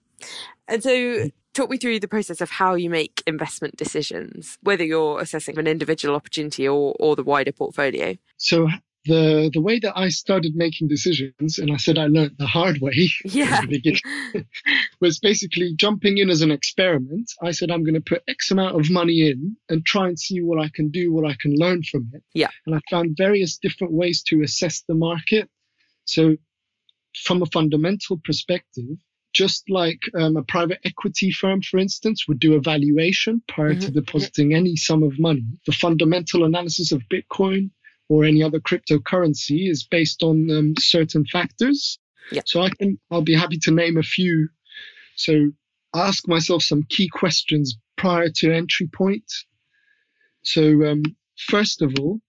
And 0.66 0.82
so, 0.82 1.30
talk 1.58 1.70
me 1.70 1.76
through 1.76 2.00
the 2.00 2.08
process 2.08 2.40
of 2.40 2.50
how 2.50 2.74
you 2.74 2.88
make 2.88 3.22
investment 3.26 3.76
decisions, 3.76 4.58
whether 4.62 4.84
you're 4.84 5.20
assessing 5.20 5.58
an 5.58 5.66
individual 5.66 6.14
opportunity 6.14 6.66
or, 6.68 6.94
or 7.00 7.16
the 7.16 7.24
wider 7.24 7.52
portfolio. 7.52 8.16
So 8.36 8.68
the 9.04 9.50
the 9.52 9.60
way 9.60 9.78
that 9.80 9.96
I 9.96 10.08
started 10.08 10.54
making 10.54 10.88
decisions, 10.88 11.58
and 11.58 11.72
I 11.72 11.76
said 11.76 11.98
I 11.98 12.06
learned 12.06 12.36
the 12.38 12.46
hard 12.46 12.80
way 12.80 13.10
Yeah. 13.24 13.62
beginning, 13.66 14.00
was 15.00 15.18
basically 15.18 15.74
jumping 15.74 16.18
in 16.18 16.30
as 16.30 16.42
an 16.42 16.50
experiment. 16.50 17.30
I 17.42 17.50
said 17.50 17.70
I'm 17.70 17.84
going 17.84 17.94
to 17.94 18.00
put 18.00 18.22
X 18.28 18.50
amount 18.50 18.78
of 18.78 18.90
money 18.90 19.28
in 19.30 19.56
and 19.68 19.84
try 19.84 20.06
and 20.08 20.18
see 20.18 20.40
what 20.40 20.62
I 20.64 20.68
can 20.72 20.90
do, 20.90 21.12
what 21.12 21.28
I 21.28 21.36
can 21.40 21.54
learn 21.56 21.82
from 21.82 22.10
it. 22.12 22.22
Yeah. 22.34 22.50
And 22.66 22.74
I 22.74 22.80
found 22.90 23.16
various 23.16 23.58
different 23.58 23.92
ways 23.92 24.22
to 24.28 24.42
assess 24.42 24.82
the 24.86 24.94
market. 24.94 25.48
So 26.04 26.36
from 27.24 27.42
a 27.42 27.46
fundamental 27.46 28.20
perspective, 28.24 28.96
just 29.34 29.68
like 29.70 30.00
um, 30.14 30.36
a 30.36 30.42
private 30.42 30.78
equity 30.84 31.30
firm, 31.30 31.60
for 31.62 31.78
instance, 31.78 32.26
would 32.26 32.40
do 32.40 32.54
a 32.54 32.60
valuation 32.60 33.42
prior 33.48 33.74
to 33.74 33.88
Mhm. 33.90 33.94
depositing 33.94 34.54
any 34.54 34.74
sum 34.76 35.02
of 35.02 35.18
money, 35.18 35.44
the 35.66 35.72
fundamental 35.72 36.44
analysis 36.44 36.92
of 36.92 37.02
Bitcoin 37.08 37.70
or 38.08 38.24
any 38.24 38.42
other 38.42 38.58
cryptocurrency 38.60 39.68
is 39.70 39.84
based 39.84 40.22
on 40.22 40.50
um, 40.50 40.74
certain 40.78 41.24
factors. 41.26 41.98
Yeah. 42.32 42.42
So 42.46 42.62
I 42.62 42.70
can, 42.70 42.98
I'll 43.10 43.22
be 43.22 43.34
happy 43.34 43.58
to 43.58 43.70
name 43.70 43.98
a 43.98 44.02
few. 44.02 44.48
So 45.16 45.50
ask 45.94 46.26
myself 46.26 46.62
some 46.62 46.84
key 46.88 47.08
questions 47.08 47.76
prior 47.96 48.30
to 48.36 48.52
entry 48.52 48.86
point. 48.86 49.30
So 50.42 50.62
um, 50.86 51.02
first 51.36 51.82
of 51.82 51.94
all, 51.98 52.20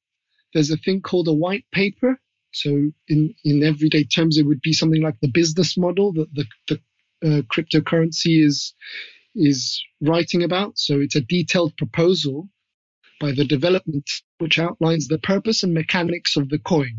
there's 0.54 0.72
a 0.72 0.78
thing 0.78 1.02
called 1.02 1.28
a 1.28 1.34
white 1.34 1.66
paper. 1.72 2.20
So 2.52 2.92
in, 3.08 3.36
in 3.46 3.64
everyday 3.64 4.04
terms, 4.04 4.38
it 4.38 4.46
would 4.46 4.62
be 4.62 4.74
something 4.74 5.02
like 5.02 5.20
the 5.22 5.32
business 5.32 5.78
model 5.78 6.12
that 6.14 6.34
the, 6.34 6.46
the 6.68 6.82
uh, 7.24 7.42
cryptocurrency 7.54 8.44
is 8.44 8.74
is 9.36 9.84
writing 10.02 10.44
about. 10.44 10.78
So 10.78 11.00
it's 11.00 11.16
a 11.16 11.22
detailed 11.22 11.78
proposal 11.78 12.50
by 13.20 13.32
the 13.32 13.46
development 13.46 14.10
which 14.38 14.60
outlines 14.60 15.08
the 15.08 15.20
purpose 15.20 15.64
and 15.64 15.74
mechanics 15.74 16.38
of 16.38 16.50
the 16.50 16.60
coin. 16.60 16.98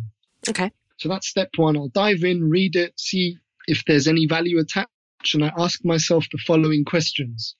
Okay. 0.48 0.70
So 0.98 1.08
that's 1.08 1.28
step 1.28 1.50
one. 1.56 1.76
I'll 1.76 1.88
dive 1.88 2.24
in, 2.24 2.50
read 2.50 2.76
it, 2.76 2.98
see 2.98 3.38
if 3.66 3.84
there's 3.86 4.06
any 4.06 4.26
value 4.26 4.58
attached, 4.58 5.34
and 5.34 5.44
I 5.44 5.52
ask 5.56 5.84
myself 5.84 6.26
the 6.30 6.38
following 6.46 6.84
questions. 6.84 7.56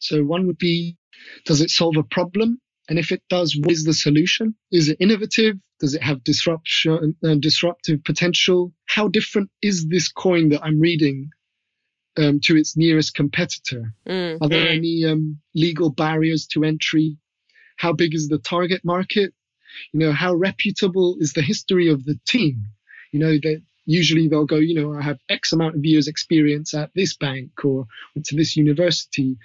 So 0.00 0.22
one 0.22 0.46
would 0.46 0.58
be, 0.58 0.96
does 1.46 1.60
it 1.60 1.70
solve 1.70 1.96
a 1.96 2.02
problem? 2.02 2.60
And 2.88 2.98
if 2.98 3.10
it 3.10 3.22
does, 3.30 3.56
what 3.56 3.72
is 3.72 3.84
the 3.84 3.94
solution? 3.94 4.54
Is 4.70 4.90
it 4.90 4.98
innovative? 5.00 5.56
Does 5.80 5.94
it 5.94 6.02
have 6.02 6.22
disruption, 6.22 7.16
uh, 7.24 7.34
disruptive 7.36 8.04
potential? 8.04 8.72
How 8.86 9.08
different 9.08 9.50
is 9.62 9.88
this 9.88 10.08
coin 10.08 10.50
that 10.50 10.62
I'm 10.62 10.80
reading 10.80 11.30
um, 12.16 12.40
to 12.44 12.56
its 12.56 12.76
nearest 12.76 13.14
competitor? 13.14 13.94
Mm. 14.08 14.38
Are 14.40 14.48
there 14.48 14.68
any 14.68 15.04
um, 15.04 15.38
legal 15.54 15.90
barriers 15.90 16.46
to 16.48 16.64
entry? 16.64 17.16
How 17.76 17.92
big 17.92 18.14
is 18.14 18.28
the 18.28 18.38
target 18.38 18.84
market? 18.84 19.32
You 19.92 20.00
know, 20.00 20.12
how 20.12 20.34
reputable 20.34 21.16
is 21.18 21.32
the 21.32 21.42
history 21.42 21.88
of 21.88 22.04
the 22.04 22.18
team? 22.26 22.66
You 23.12 23.20
know, 23.20 23.32
that 23.32 23.62
usually 23.86 24.28
they'll 24.28 24.46
go, 24.46 24.56
you 24.56 24.74
know, 24.74 24.94
I 24.94 25.02
have 25.02 25.18
X 25.28 25.52
amount 25.52 25.76
of 25.76 25.84
years 25.84 26.08
experience 26.08 26.74
at 26.74 26.90
this 26.94 27.16
bank 27.16 27.64
or 27.64 27.86
went 28.14 28.26
to 28.26 28.36
this 28.36 28.56
university. 28.56 29.36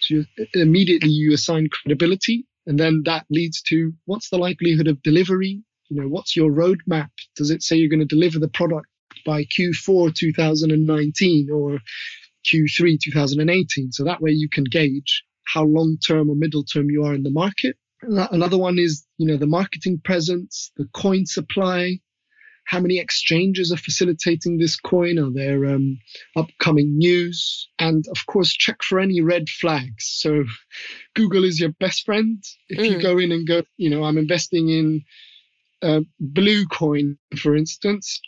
So 0.00 0.14
you, 0.14 0.24
immediately 0.54 1.10
you 1.10 1.32
assign 1.32 1.68
credibility 1.70 2.46
and 2.66 2.78
then 2.78 3.02
that 3.04 3.26
leads 3.30 3.62
to 3.62 3.92
what's 4.06 4.30
the 4.30 4.38
likelihood 4.38 4.88
of 4.88 5.02
delivery? 5.02 5.62
You 5.88 6.00
know, 6.00 6.08
what's 6.08 6.34
your 6.34 6.50
roadmap? 6.50 7.10
Does 7.36 7.50
it 7.50 7.62
say 7.62 7.76
you're 7.76 7.90
going 7.90 8.00
to 8.00 8.06
deliver 8.06 8.38
the 8.38 8.48
product 8.48 8.86
by 9.24 9.44
Q4 9.44 10.14
2019 10.14 11.50
or 11.50 11.78
Q3 12.46 12.98
2018? 13.00 13.92
So 13.92 14.04
that 14.04 14.20
way 14.20 14.30
you 14.30 14.48
can 14.48 14.64
gauge 14.64 15.24
how 15.46 15.64
long 15.64 15.98
term 16.06 16.30
or 16.30 16.36
middle 16.36 16.64
term 16.64 16.90
you 16.90 17.04
are 17.04 17.14
in 17.14 17.22
the 17.22 17.30
market. 17.30 17.76
Another 18.02 18.58
one 18.58 18.78
is, 18.78 19.06
you 19.16 19.26
know, 19.26 19.38
the 19.38 19.46
marketing 19.46 20.00
presence, 20.04 20.70
the 20.76 20.86
coin 20.92 21.24
supply, 21.24 22.00
how 22.66 22.80
many 22.80 22.98
exchanges 22.98 23.70
are 23.72 23.76
facilitating 23.76 24.58
this 24.58 24.76
coin? 24.76 25.18
Are 25.18 25.30
there 25.30 25.66
um, 25.66 25.98
upcoming 26.34 26.96
news? 26.96 27.68
And 27.78 28.04
of 28.08 28.26
course, 28.26 28.52
check 28.52 28.82
for 28.82 28.98
any 28.98 29.20
red 29.20 29.48
flags. 29.48 30.06
So 30.06 30.44
Google 31.14 31.44
is 31.44 31.60
your 31.60 31.72
best 31.80 32.04
friend. 32.04 32.42
If 32.68 32.78
mm. 32.78 32.90
you 32.90 33.02
go 33.02 33.18
in 33.18 33.32
and 33.32 33.46
go, 33.46 33.62
you 33.76 33.90
know, 33.90 34.04
I'm 34.04 34.18
investing 34.18 34.68
in 34.68 35.04
uh, 35.82 36.00
Blue 36.18 36.66
Coin, 36.66 37.18
for 37.36 37.54
instance. 37.54 38.20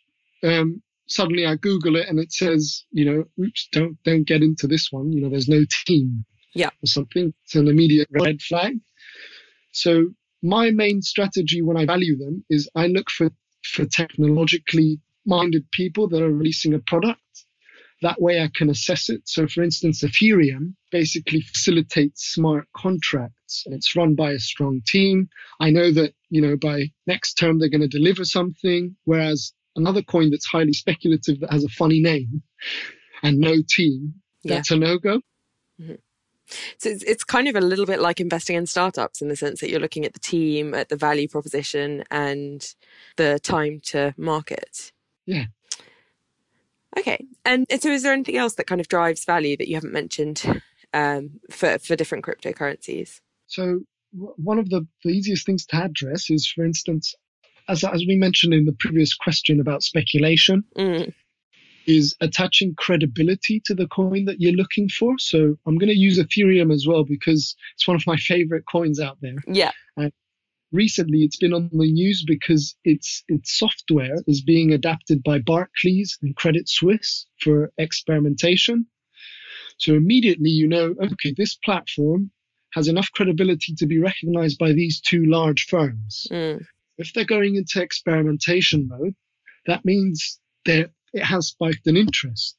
Um, 0.42 0.82
suddenly 1.08 1.46
I 1.46 1.56
Google 1.56 1.96
it 1.96 2.08
and 2.08 2.18
it 2.18 2.32
says, 2.32 2.84
you 2.90 3.04
know, 3.04 3.25
oops, 3.44 3.68
don't 3.72 3.96
don't 4.04 4.26
get 4.26 4.42
into 4.42 4.66
this 4.66 4.90
one. 4.90 5.12
You 5.12 5.22
know, 5.22 5.30
there's 5.30 5.48
no 5.48 5.64
team. 5.86 6.25
Yeah. 6.54 6.70
Or 6.82 6.86
something. 6.86 7.34
It's 7.44 7.54
an 7.54 7.68
immediate 7.68 8.08
red 8.10 8.40
flag. 8.40 8.78
So 9.72 10.08
my 10.42 10.70
main 10.70 11.02
strategy 11.02 11.60
when 11.60 11.76
I 11.76 11.84
value 11.84 12.16
them 12.16 12.44
is 12.48 12.68
I 12.75 12.86
look 12.86 13.10
for 13.10 13.30
for 13.62 13.84
technologically 13.84 15.00
minded 15.26 15.70
people 15.72 16.08
that 16.08 16.22
are 16.22 16.32
releasing 16.32 16.72
a 16.72 16.78
product. 16.78 17.20
That 18.02 18.20
way 18.20 18.40
I 18.40 18.48
can 18.54 18.70
assess 18.70 19.08
it. 19.08 19.22
So 19.25 19.48
for 19.48 19.62
instance, 19.62 20.02
Ethereum 20.02 20.75
basically 20.90 21.40
facilitates 21.40 22.26
smart 22.32 22.66
contracts 22.76 23.64
and 23.66 23.75
it's 23.75 23.96
run 23.96 24.14
by 24.14 24.32
a 24.32 24.38
strong 24.38 24.82
team. 24.86 25.28
I 25.60 25.70
know 25.70 25.90
that, 25.92 26.14
you 26.30 26.42
know, 26.42 26.56
by 26.56 26.90
next 27.06 27.34
term 27.34 27.58
they're 27.58 27.70
going 27.70 27.88
to 27.88 27.98
deliver 27.98 28.25
something. 28.25 28.96
Whereas 29.04 29.52
another 29.76 30.02
coin 30.02 30.30
that's 30.30 30.47
highly 30.47 30.73
speculative 30.73 31.40
that 31.40 31.52
has 31.52 31.64
a 31.64 31.68
funny 31.68 32.00
name 32.00 32.42
and 33.23 33.38
no 33.38 33.54
team, 33.68 34.14
that's 34.45 34.71
yeah. 34.71 34.76
a 34.76 34.80
no 34.80 34.99
go. 34.99 35.21
Mm-hmm. 35.80 35.95
So 36.78 36.88
it's, 36.88 37.02
it's 37.02 37.25
kind 37.25 37.49
of 37.49 37.56
a 37.56 37.61
little 37.61 37.87
bit 37.87 38.00
like 38.00 38.21
investing 38.21 38.56
in 38.56 38.66
startups 38.66 39.21
in 39.21 39.28
the 39.28 39.37
sense 39.37 39.61
that 39.61 39.71
you're 39.71 39.80
looking 39.80 40.04
at 40.04 40.12
the 40.12 40.21
team, 40.21 40.75
at 40.75 40.88
the 40.88 40.97
value 40.97 41.28
proposition, 41.28 42.04
and 42.11 42.75
the 43.16 43.40
time 43.40 43.80
to 43.87 44.14
market. 44.16 44.92
Yeah. 45.26 45.47
Okay. 46.97 47.26
And 47.45 47.66
so 47.80 47.90
is 47.90 48.04
there 48.04 48.12
anything 48.12 48.37
else 48.37 48.54
that 48.54 48.66
kind 48.66 48.80
of 48.80 48.88
drives 48.88 49.25
value 49.25 49.56
that 49.56 49.68
you 49.68 49.75
haven't 49.75 49.92
mentioned 49.92 50.62
um, 50.95 51.40
for, 51.50 51.78
for 51.78 51.97
different 51.97 52.25
cryptocurrencies? 52.25 53.21
So 53.49 53.80
one 54.12 54.59
of 54.59 54.71
the, 54.71 54.87
the 55.04 55.11
easiest 55.11 55.45
things 55.47 55.66
to 55.66 55.76
address 55.76 56.30
is, 56.30 56.47
for 56.47 56.64
instance, 56.64 57.14
as, 57.68 57.85
as 57.85 58.04
we 58.06 58.16
mentioned 58.16 58.54
in 58.54 58.64
the 58.64 58.76
previous 58.78 59.14
question 59.14 59.61
about 59.61 59.82
speculation, 59.82 60.64
mm 60.76 61.12
is 61.87 62.16
attaching 62.20 62.75
credibility 62.75 63.62
to 63.64 63.75
the 63.75 63.87
coin 63.87 64.25
that 64.25 64.40
you're 64.40 64.52
looking 64.52 64.88
for. 64.88 65.14
So 65.18 65.56
I'm 65.66 65.78
going 65.78 65.88
to 65.88 65.96
use 65.96 66.18
Ethereum 66.18 66.73
as 66.73 66.87
well 66.87 67.04
because 67.04 67.54
it's 67.75 67.87
one 67.87 67.96
of 67.96 68.06
my 68.06 68.16
favorite 68.16 68.64
coins 68.70 69.00
out 69.00 69.18
there. 69.20 69.37
Yeah. 69.46 69.70
And 69.96 70.12
recently 70.73 71.20
it's 71.20 71.37
been 71.37 71.52
on 71.52 71.70
the 71.73 71.92
news 71.92 72.25
because 72.26 72.76
its 72.85 73.23
its 73.28 73.56
software 73.56 74.16
is 74.26 74.42
being 74.42 74.73
adapted 74.73 75.23
by 75.23 75.38
Barclays 75.38 76.18
and 76.23 76.35
Credit 76.35 76.68
Suisse 76.68 77.26
for 77.40 77.70
experimentation. 77.78 78.87
So 79.78 79.94
immediately 79.94 80.50
you 80.50 80.66
know, 80.66 80.94
okay, 81.00 81.35
this 81.37 81.54
platform 81.54 82.30
has 82.73 82.88
enough 82.88 83.11
credibility 83.12 83.75
to 83.75 83.87
be 83.87 83.99
recognized 83.99 84.58
by 84.58 84.73
these 84.73 85.00
two 85.00 85.25
large 85.25 85.66
firms. 85.66 86.26
Mm. 86.30 86.64
If 86.98 87.12
they're 87.12 87.24
going 87.24 87.56
into 87.56 87.82
experimentation 87.82 88.88
mode, 88.88 89.14
that 89.66 89.85
means 89.85 90.40
they're 90.64 90.90
it 91.12 91.24
has 91.24 91.48
spiked 91.48 91.87
an 91.87 91.96
interest. 91.96 92.56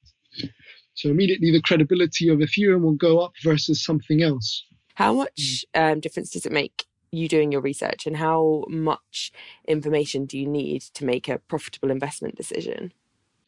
So 0.95 1.09
immediately 1.09 1.51
the 1.51 1.61
credibility 1.61 2.29
of 2.29 2.39
Ethereum 2.39 2.81
will 2.81 2.93
go 2.93 3.19
up 3.19 3.33
versus 3.43 3.83
something 3.83 4.23
else. 4.23 4.63
How 4.95 5.13
much 5.13 5.63
um, 5.75 5.99
difference 5.99 6.31
does 6.31 6.45
it 6.45 6.51
make 6.51 6.85
you 7.11 7.27
doing 7.27 7.51
your 7.51 7.61
research 7.61 8.07
and 8.07 8.17
how 8.17 8.65
much 8.67 9.31
information 9.67 10.25
do 10.25 10.37
you 10.37 10.47
need 10.47 10.81
to 10.81 11.05
make 11.05 11.27
a 11.27 11.37
profitable 11.37 11.91
investment 11.91 12.35
decision? 12.35 12.91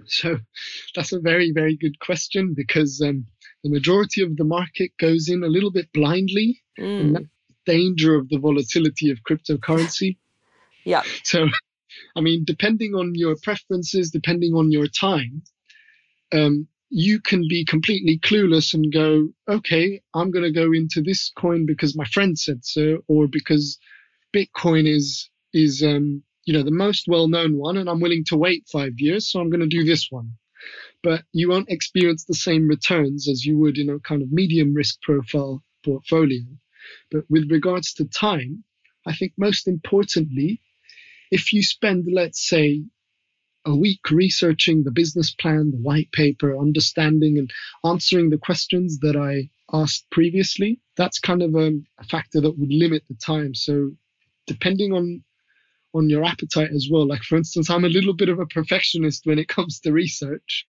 So 0.06 0.38
that's 0.96 1.12
a 1.12 1.20
very, 1.20 1.52
very 1.52 1.76
good 1.76 2.00
question 2.00 2.54
because 2.56 3.02
um, 3.02 3.26
the 3.64 3.70
majority 3.70 4.22
of 4.22 4.38
the 4.38 4.46
market 4.46 4.92
goes 5.00 5.28
in 5.28 5.44
a 5.44 5.48
little 5.48 5.72
bit 5.72 5.92
blindly. 5.92 6.62
Mm. 6.80 7.00
And 7.02 7.16
that's 7.16 7.26
the 7.66 7.74
danger 7.74 8.16
of 8.16 8.30
the 8.30 8.38
volatility 8.38 9.10
of 9.10 9.18
cryptocurrency. 9.28 10.18
Yeah. 10.86 11.04
So 11.24 11.48
I 12.16 12.22
mean, 12.22 12.44
depending 12.46 12.96
on 12.96 13.14
your 13.16 13.36
preferences, 13.42 14.12
depending 14.12 14.54
on 14.54 14.72
your 14.72 14.88
time, 14.88 15.44
um, 16.34 16.68
you 16.90 17.20
can 17.22 17.48
be 17.48 17.66
completely 17.66 18.20
clueless 18.20 18.74
and 18.74 18.92
go, 18.92 19.30
okay, 19.48 20.02
I'm 20.14 20.32
going 20.32 20.44
to 20.46 20.52
go 20.52 20.72
into 20.74 21.02
this 21.02 21.32
coin 21.38 21.66
because 21.66 21.96
my 21.96 22.06
friend 22.06 22.38
said 22.38 22.66
so, 22.66 23.00
or 23.08 23.28
because 23.28 23.78
Bitcoin 24.36 24.88
is, 24.88 25.30
is, 25.54 25.84
um, 25.84 26.24
you 26.46 26.54
know, 26.54 26.64
the 26.64 26.72
most 26.72 27.06
well-known 27.08 27.58
one 27.58 27.78
and 27.78 27.90
I'm 27.90 28.00
willing 28.00 28.24
to 28.26 28.38
wait 28.38 28.68
five 28.72 28.94
years. 28.98 29.32
So 29.32 29.40
I'm 29.40 29.50
going 29.50 29.60
to 29.62 29.68
do 29.68 29.84
this 29.84 30.08
one, 30.10 30.34
but 31.04 31.24
you 31.32 31.50
won't 31.50 31.70
experience 31.70 32.26
the 32.26 32.34
same 32.34 32.68
returns 32.68 33.30
as 33.30 33.46
you 33.46 33.58
would 33.60 33.78
in 33.78 33.90
a 33.90 34.00
kind 34.00 34.22
of 34.22 34.32
medium 34.32 34.74
risk 34.74 35.02
profile 35.02 35.64
portfolio. 35.86 36.42
But 37.12 37.26
with 37.30 37.52
regards 37.52 37.94
to 37.96 38.06
time, 38.06 38.64
I 39.06 39.14
think 39.14 39.34
most 39.38 39.68
importantly, 39.68 40.62
if 41.32 41.54
you 41.54 41.64
spend, 41.64 42.08
let's 42.12 42.48
say, 42.48 42.84
a 43.66 43.76
week 43.76 44.10
researching 44.10 44.84
the 44.84 44.92
business 44.92 45.34
plan, 45.34 45.72
the 45.72 45.78
white 45.78 46.12
paper, 46.12 46.58
understanding 46.58 47.38
and 47.38 47.52
answering 47.84 48.30
the 48.30 48.38
questions 48.38 49.00
that 49.00 49.16
I 49.16 49.50
asked 49.72 50.10
previously, 50.12 50.80
that's 50.96 51.20
kind 51.20 51.44
of 51.44 51.54
a, 51.56 51.72
a 52.00 52.04
factor 52.06 52.42
that 52.42 52.58
would 52.58 52.72
limit 52.72 53.04
the 53.10 53.16
time. 53.16 53.54
So 53.54 53.92
depending 54.48 54.94
on 54.94 55.24
on 55.94 56.10
your 56.10 56.24
appetite 56.24 56.70
as 56.72 56.88
well. 56.92 57.08
Like 57.08 57.24
for 57.24 57.38
instance, 57.38 57.70
I'm 57.70 57.86
a 57.86 57.90
little 57.90 58.14
bit 58.14 58.30
of 58.30 58.40
a 58.40 58.46
perfectionist 58.46 59.26
when 59.26 59.40
it 59.40 59.48
comes 59.48 59.80
to 59.80 59.92
research. 59.92 60.68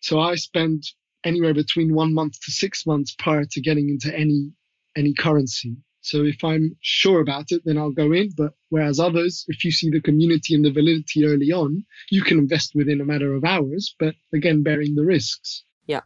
So 0.00 0.20
I 0.20 0.36
spend 0.36 0.84
anywhere 1.24 1.54
between 1.54 1.94
one 1.94 2.14
month 2.14 2.40
to 2.40 2.52
six 2.52 2.86
months 2.86 3.14
prior 3.16 3.44
to 3.44 3.60
getting 3.60 3.88
into 3.88 4.16
any 4.16 4.52
any 4.96 5.14
currency. 5.14 5.76
So 6.02 6.24
if 6.24 6.44
I'm 6.44 6.76
sure 6.80 7.20
about 7.20 7.46
it, 7.50 7.62
then 7.64 7.78
I'll 7.78 7.92
go 7.92 8.12
in. 8.12 8.30
But 8.36 8.52
whereas 8.68 9.00
others, 9.00 9.44
if 9.48 9.64
you 9.64 9.70
see 9.70 9.88
the 9.88 10.00
community 10.00 10.54
and 10.54 10.64
the 10.64 10.72
validity 10.72 11.24
early 11.24 11.50
on, 11.52 11.84
you 12.10 12.22
can 12.22 12.38
invest 12.38 12.74
within 12.74 13.00
a 13.00 13.04
matter 13.04 13.32
of 13.34 13.44
hours, 13.44 13.94
but 13.98 14.14
again, 14.34 14.62
bearing 14.62 14.94
the 14.94 15.04
risks. 15.04 15.64
Yeah. 15.86 16.00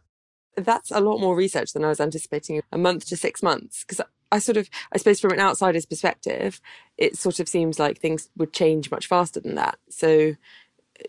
That's 0.55 0.91
a 0.91 0.99
lot 0.99 1.19
more 1.19 1.35
research 1.35 1.73
than 1.73 1.83
I 1.83 1.89
was 1.89 1.99
anticipating. 1.99 2.61
A 2.71 2.77
month 2.77 3.05
to 3.07 3.17
six 3.17 3.43
months. 3.43 3.83
Because 3.83 4.01
I 4.31 4.39
sort 4.39 4.57
of, 4.57 4.69
I 4.91 4.97
suppose 4.97 5.19
from 5.19 5.31
an 5.31 5.39
outsider's 5.39 5.85
perspective, 5.85 6.61
it 6.97 7.17
sort 7.17 7.39
of 7.39 7.47
seems 7.47 7.79
like 7.79 7.99
things 7.99 8.29
would 8.37 8.53
change 8.53 8.91
much 8.91 9.07
faster 9.07 9.39
than 9.39 9.55
that. 9.55 9.77
So 9.89 10.35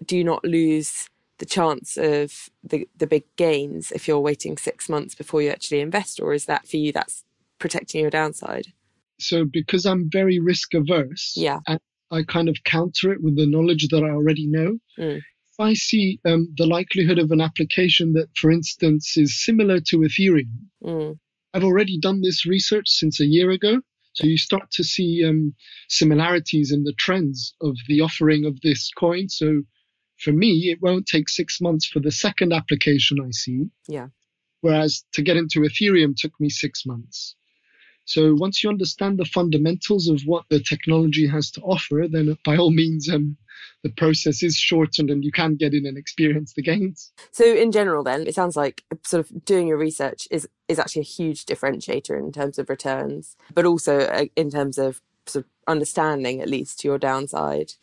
do 0.04 0.16
you 0.16 0.24
not 0.24 0.44
lose 0.44 1.08
the 1.38 1.46
chance 1.46 1.96
of 1.96 2.50
the, 2.64 2.88
the 2.96 3.06
big 3.06 3.24
gains 3.36 3.92
if 3.92 4.08
you're 4.08 4.18
waiting 4.20 4.56
six 4.56 4.88
months 4.88 5.14
before 5.14 5.42
you 5.42 5.50
actually 5.50 5.80
invest? 5.80 6.20
Or 6.20 6.32
is 6.32 6.46
that 6.46 6.66
for 6.66 6.76
you, 6.76 6.92
that's 6.92 7.24
protecting 7.58 8.00
your 8.00 8.10
downside? 8.10 8.72
So 9.18 9.44
because 9.44 9.84
I'm 9.84 10.08
very 10.10 10.38
risk 10.38 10.74
averse, 10.74 11.34
yeah, 11.36 11.60
I 12.10 12.22
kind 12.22 12.48
of 12.48 12.56
counter 12.64 13.12
it 13.12 13.22
with 13.22 13.36
the 13.36 13.46
knowledge 13.46 13.88
that 13.88 14.02
I 14.02 14.10
already 14.10 14.46
know. 14.46 14.78
Mm. 14.98 15.18
If 15.18 15.60
I 15.60 15.74
see 15.74 16.20
um, 16.24 16.54
the 16.56 16.66
likelihood 16.66 17.18
of 17.18 17.30
an 17.32 17.40
application 17.40 18.12
that, 18.12 18.28
for 18.36 18.50
instance, 18.50 19.16
is 19.16 19.44
similar 19.44 19.80
to 19.80 19.98
Ethereum, 19.98 20.68
mm. 20.82 21.18
I've 21.52 21.64
already 21.64 21.98
done 21.98 22.20
this 22.20 22.46
research 22.46 22.88
since 22.88 23.20
a 23.20 23.26
year 23.26 23.50
ago. 23.50 23.80
So 24.14 24.26
you 24.26 24.38
start 24.38 24.70
to 24.72 24.84
see 24.84 25.24
um, 25.24 25.54
similarities 25.88 26.72
in 26.72 26.84
the 26.84 26.94
trends 26.94 27.54
of 27.60 27.76
the 27.86 28.00
offering 28.00 28.44
of 28.46 28.60
this 28.62 28.90
coin. 28.90 29.28
So 29.28 29.62
for 30.18 30.32
me, 30.32 30.70
it 30.70 30.82
won't 30.82 31.06
take 31.06 31.28
six 31.28 31.60
months 31.60 31.86
for 31.86 32.00
the 32.00 32.10
second 32.10 32.52
application 32.52 33.18
I 33.20 33.30
see. 33.30 33.66
Yeah. 33.86 34.08
Whereas 34.60 35.04
to 35.12 35.22
get 35.22 35.36
into 35.36 35.60
Ethereum 35.60 36.16
took 36.16 36.32
me 36.40 36.48
six 36.48 36.84
months. 36.84 37.36
So 38.08 38.34
once 38.34 38.64
you 38.64 38.70
understand 38.70 39.18
the 39.18 39.26
fundamentals 39.26 40.08
of 40.08 40.22
what 40.22 40.46
the 40.48 40.60
technology 40.60 41.26
has 41.26 41.50
to 41.50 41.60
offer, 41.60 42.06
then 42.10 42.38
by 42.42 42.56
all 42.56 42.70
means, 42.70 43.06
um, 43.06 43.36
the 43.82 43.90
process 43.90 44.42
is 44.42 44.56
shortened 44.56 45.10
and 45.10 45.22
you 45.22 45.30
can 45.30 45.56
get 45.56 45.74
in 45.74 45.84
and 45.84 45.98
experience 45.98 46.54
the 46.54 46.62
gains. 46.62 47.12
So 47.32 47.44
in 47.44 47.70
general, 47.70 48.02
then 48.02 48.26
it 48.26 48.34
sounds 48.34 48.56
like 48.56 48.82
sort 49.04 49.20
of 49.20 49.44
doing 49.44 49.68
your 49.68 49.76
research 49.76 50.26
is 50.30 50.48
is 50.68 50.78
actually 50.78 51.02
a 51.02 51.14
huge 51.18 51.44
differentiator 51.44 52.18
in 52.18 52.32
terms 52.32 52.58
of 52.58 52.70
returns, 52.70 53.36
but 53.52 53.66
also 53.66 54.00
uh, 54.00 54.24
in 54.36 54.50
terms 54.50 54.78
of 54.78 55.02
sort 55.26 55.44
of 55.44 55.50
understanding 55.66 56.40
at 56.40 56.48
least 56.48 56.84
your 56.84 56.96
downside 56.96 57.74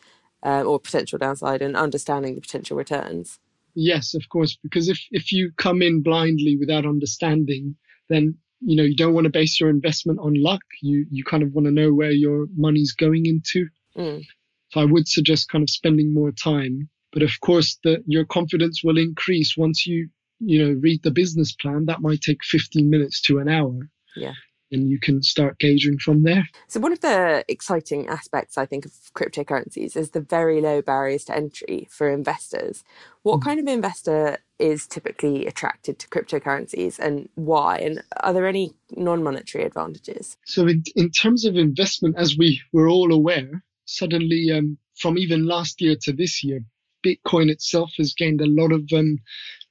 uh, 0.43 0.63
or 0.63 0.79
potential 0.79 1.19
downside 1.19 1.61
and 1.61 1.77
understanding 1.77 2.33
the 2.33 2.41
potential 2.41 2.75
returns. 2.75 3.39
Yes, 3.75 4.15
of 4.15 4.27
course, 4.29 4.57
because 4.63 4.89
if, 4.89 4.99
if 5.11 5.31
you 5.31 5.51
come 5.57 5.83
in 5.83 6.01
blindly 6.01 6.57
without 6.57 6.85
understanding, 6.85 7.75
then 8.09 8.37
you 8.65 8.75
know 8.75 8.83
you 8.83 8.95
don't 8.95 9.13
want 9.13 9.25
to 9.25 9.29
base 9.29 9.59
your 9.59 9.69
investment 9.69 10.19
on 10.19 10.41
luck. 10.41 10.61
You 10.81 11.05
you 11.09 11.23
kind 11.23 11.43
of 11.43 11.53
want 11.53 11.65
to 11.65 11.71
know 11.71 11.93
where 11.93 12.11
your 12.11 12.47
money's 12.55 12.93
going 12.93 13.25
into. 13.25 13.67
Mm. 13.97 14.25
So 14.69 14.81
I 14.81 14.85
would 14.85 15.07
suggest 15.07 15.49
kind 15.49 15.63
of 15.63 15.69
spending 15.69 16.13
more 16.13 16.31
time. 16.31 16.89
But 17.13 17.21
of 17.21 17.31
course, 17.39 17.79
the, 17.83 18.03
your 18.05 18.25
confidence 18.25 18.81
will 18.83 18.97
increase 18.97 19.55
once 19.57 19.85
you 19.85 20.09
you 20.39 20.63
know 20.63 20.79
read 20.81 21.03
the 21.03 21.11
business 21.11 21.53
plan. 21.53 21.85
That 21.85 22.01
might 22.01 22.21
take 22.21 22.43
15 22.43 22.89
minutes 22.89 23.21
to 23.23 23.39
an 23.39 23.47
hour. 23.47 23.89
Yeah 24.15 24.33
and 24.75 24.89
you 24.89 24.99
can 24.99 25.23
start 25.23 25.57
gauging 25.57 25.97
from 25.97 26.23
there. 26.23 26.47
So, 26.67 26.79
one 26.79 26.91
of 26.91 27.01
the 27.01 27.43
exciting 27.47 28.07
aspects, 28.07 28.57
I 28.57 28.65
think, 28.65 28.85
of 28.85 28.91
cryptocurrencies 29.15 29.95
is 29.97 30.11
the 30.11 30.21
very 30.21 30.61
low 30.61 30.81
barriers 30.81 31.25
to 31.25 31.35
entry 31.35 31.87
for 31.89 32.09
investors. 32.09 32.83
What 33.23 33.39
mm. 33.39 33.43
kind 33.43 33.59
of 33.59 33.67
investor 33.67 34.37
is 34.59 34.85
typically 34.87 35.47
attracted 35.47 35.99
to 35.99 36.07
cryptocurrencies 36.09 36.99
and 36.99 37.27
why? 37.35 37.77
And 37.77 38.03
are 38.21 38.33
there 38.33 38.47
any 38.47 38.73
non 38.91 39.23
monetary 39.23 39.65
advantages? 39.65 40.37
So, 40.45 40.67
in, 40.67 40.83
in 40.95 41.09
terms 41.09 41.45
of 41.45 41.55
investment, 41.55 42.15
as 42.17 42.37
we 42.37 42.61
were 42.71 42.87
all 42.87 43.11
aware, 43.11 43.63
suddenly 43.85 44.51
um, 44.51 44.77
from 44.95 45.17
even 45.17 45.45
last 45.45 45.81
year 45.81 45.95
to 46.03 46.13
this 46.13 46.43
year, 46.43 46.61
Bitcoin 47.05 47.49
itself 47.49 47.91
has 47.97 48.13
gained 48.13 48.41
a 48.41 48.47
lot 48.47 48.71
of 48.71 48.81
um, 48.93 49.19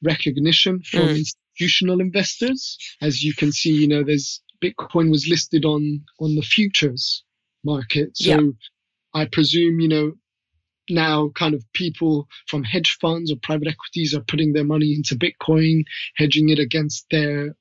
recognition 0.02 0.80
from 0.82 1.00
mm. 1.00 1.16
institutional 1.16 2.00
investors. 2.00 2.78
As 3.00 3.22
you 3.22 3.34
can 3.34 3.52
see, 3.52 3.72
you 3.72 3.88
know, 3.88 4.04
there's 4.04 4.40
Bitcoin 4.64 5.10
was 5.10 5.28
listed 5.28 5.64
on 5.64 6.04
on 6.20 6.34
the 6.34 6.42
futures 6.42 7.24
market. 7.64 8.16
So 8.16 8.30
yeah. 8.30 8.50
I 9.20 9.26
presume, 9.26 9.80
you 9.80 9.88
know, 9.88 10.12
now 10.90 11.30
kind 11.34 11.54
of 11.54 11.64
people 11.72 12.28
from 12.46 12.64
hedge 12.64 12.96
funds 13.00 13.32
or 13.32 13.36
private 13.42 13.68
equities 13.68 14.14
are 14.14 14.20
putting 14.20 14.52
their 14.52 14.64
money 14.64 14.94
into 14.94 15.16
Bitcoin, 15.16 15.84
hedging 16.16 16.48
it 16.50 16.58
against 16.58 17.06
their 17.10 17.56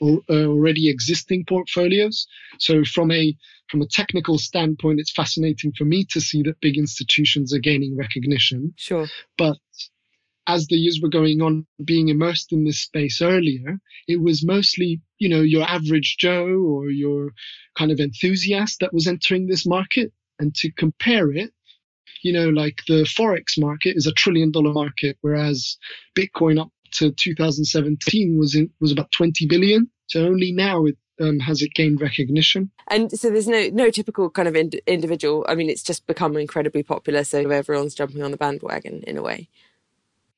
uh, 0.00 0.16
already 0.30 0.88
existing 0.88 1.44
portfolios. 1.44 2.26
So 2.58 2.84
from 2.84 3.10
a 3.10 3.36
from 3.68 3.82
a 3.82 3.86
technical 3.86 4.38
standpoint, 4.38 5.00
it's 5.00 5.12
fascinating 5.12 5.72
for 5.76 5.84
me 5.84 6.04
to 6.10 6.20
see 6.20 6.42
that 6.42 6.60
big 6.60 6.76
institutions 6.76 7.54
are 7.54 7.58
gaining 7.58 7.96
recognition. 7.96 8.74
Sure. 8.76 9.06
But 9.38 9.56
as 10.46 10.66
the 10.66 10.76
years 10.76 11.00
were 11.00 11.08
going 11.08 11.40
on, 11.40 11.66
being 11.84 12.08
immersed 12.08 12.52
in 12.52 12.64
this 12.64 12.80
space 12.80 13.22
earlier, 13.22 13.78
it 14.08 14.20
was 14.20 14.44
mostly, 14.44 15.00
you 15.18 15.28
know, 15.28 15.40
your 15.40 15.62
average 15.62 16.16
Joe 16.18 16.46
or 16.46 16.90
your 16.90 17.32
kind 17.76 17.92
of 17.92 18.00
enthusiast 18.00 18.80
that 18.80 18.92
was 18.92 19.06
entering 19.06 19.46
this 19.46 19.66
market. 19.66 20.12
And 20.38 20.54
to 20.56 20.72
compare 20.72 21.30
it, 21.30 21.52
you 22.22 22.32
know, 22.32 22.48
like 22.48 22.80
the 22.88 23.04
Forex 23.04 23.58
market 23.58 23.96
is 23.96 24.06
a 24.06 24.12
trillion 24.12 24.50
dollar 24.50 24.72
market, 24.72 25.16
whereas 25.20 25.76
Bitcoin 26.16 26.60
up 26.60 26.70
to 26.92 27.12
2017 27.12 28.38
was 28.38 28.54
in, 28.54 28.70
was 28.80 28.92
about 28.92 29.10
20 29.12 29.46
billion. 29.46 29.88
So 30.06 30.26
only 30.26 30.52
now 30.52 30.86
it 30.86 30.96
um, 31.20 31.38
has 31.40 31.62
it 31.62 31.74
gained 31.74 32.00
recognition. 32.00 32.70
And 32.88 33.10
so 33.12 33.30
there's 33.30 33.48
no 33.48 33.68
no 33.72 33.90
typical 33.90 34.30
kind 34.30 34.48
of 34.48 34.56
ind- 34.56 34.80
individual. 34.86 35.44
I 35.48 35.54
mean, 35.54 35.70
it's 35.70 35.82
just 35.82 36.06
become 36.06 36.36
incredibly 36.36 36.82
popular, 36.82 37.24
so 37.24 37.38
everyone's 37.50 37.94
jumping 37.94 38.22
on 38.22 38.30
the 38.30 38.36
bandwagon 38.36 39.02
in 39.06 39.16
a 39.16 39.22
way. 39.22 39.48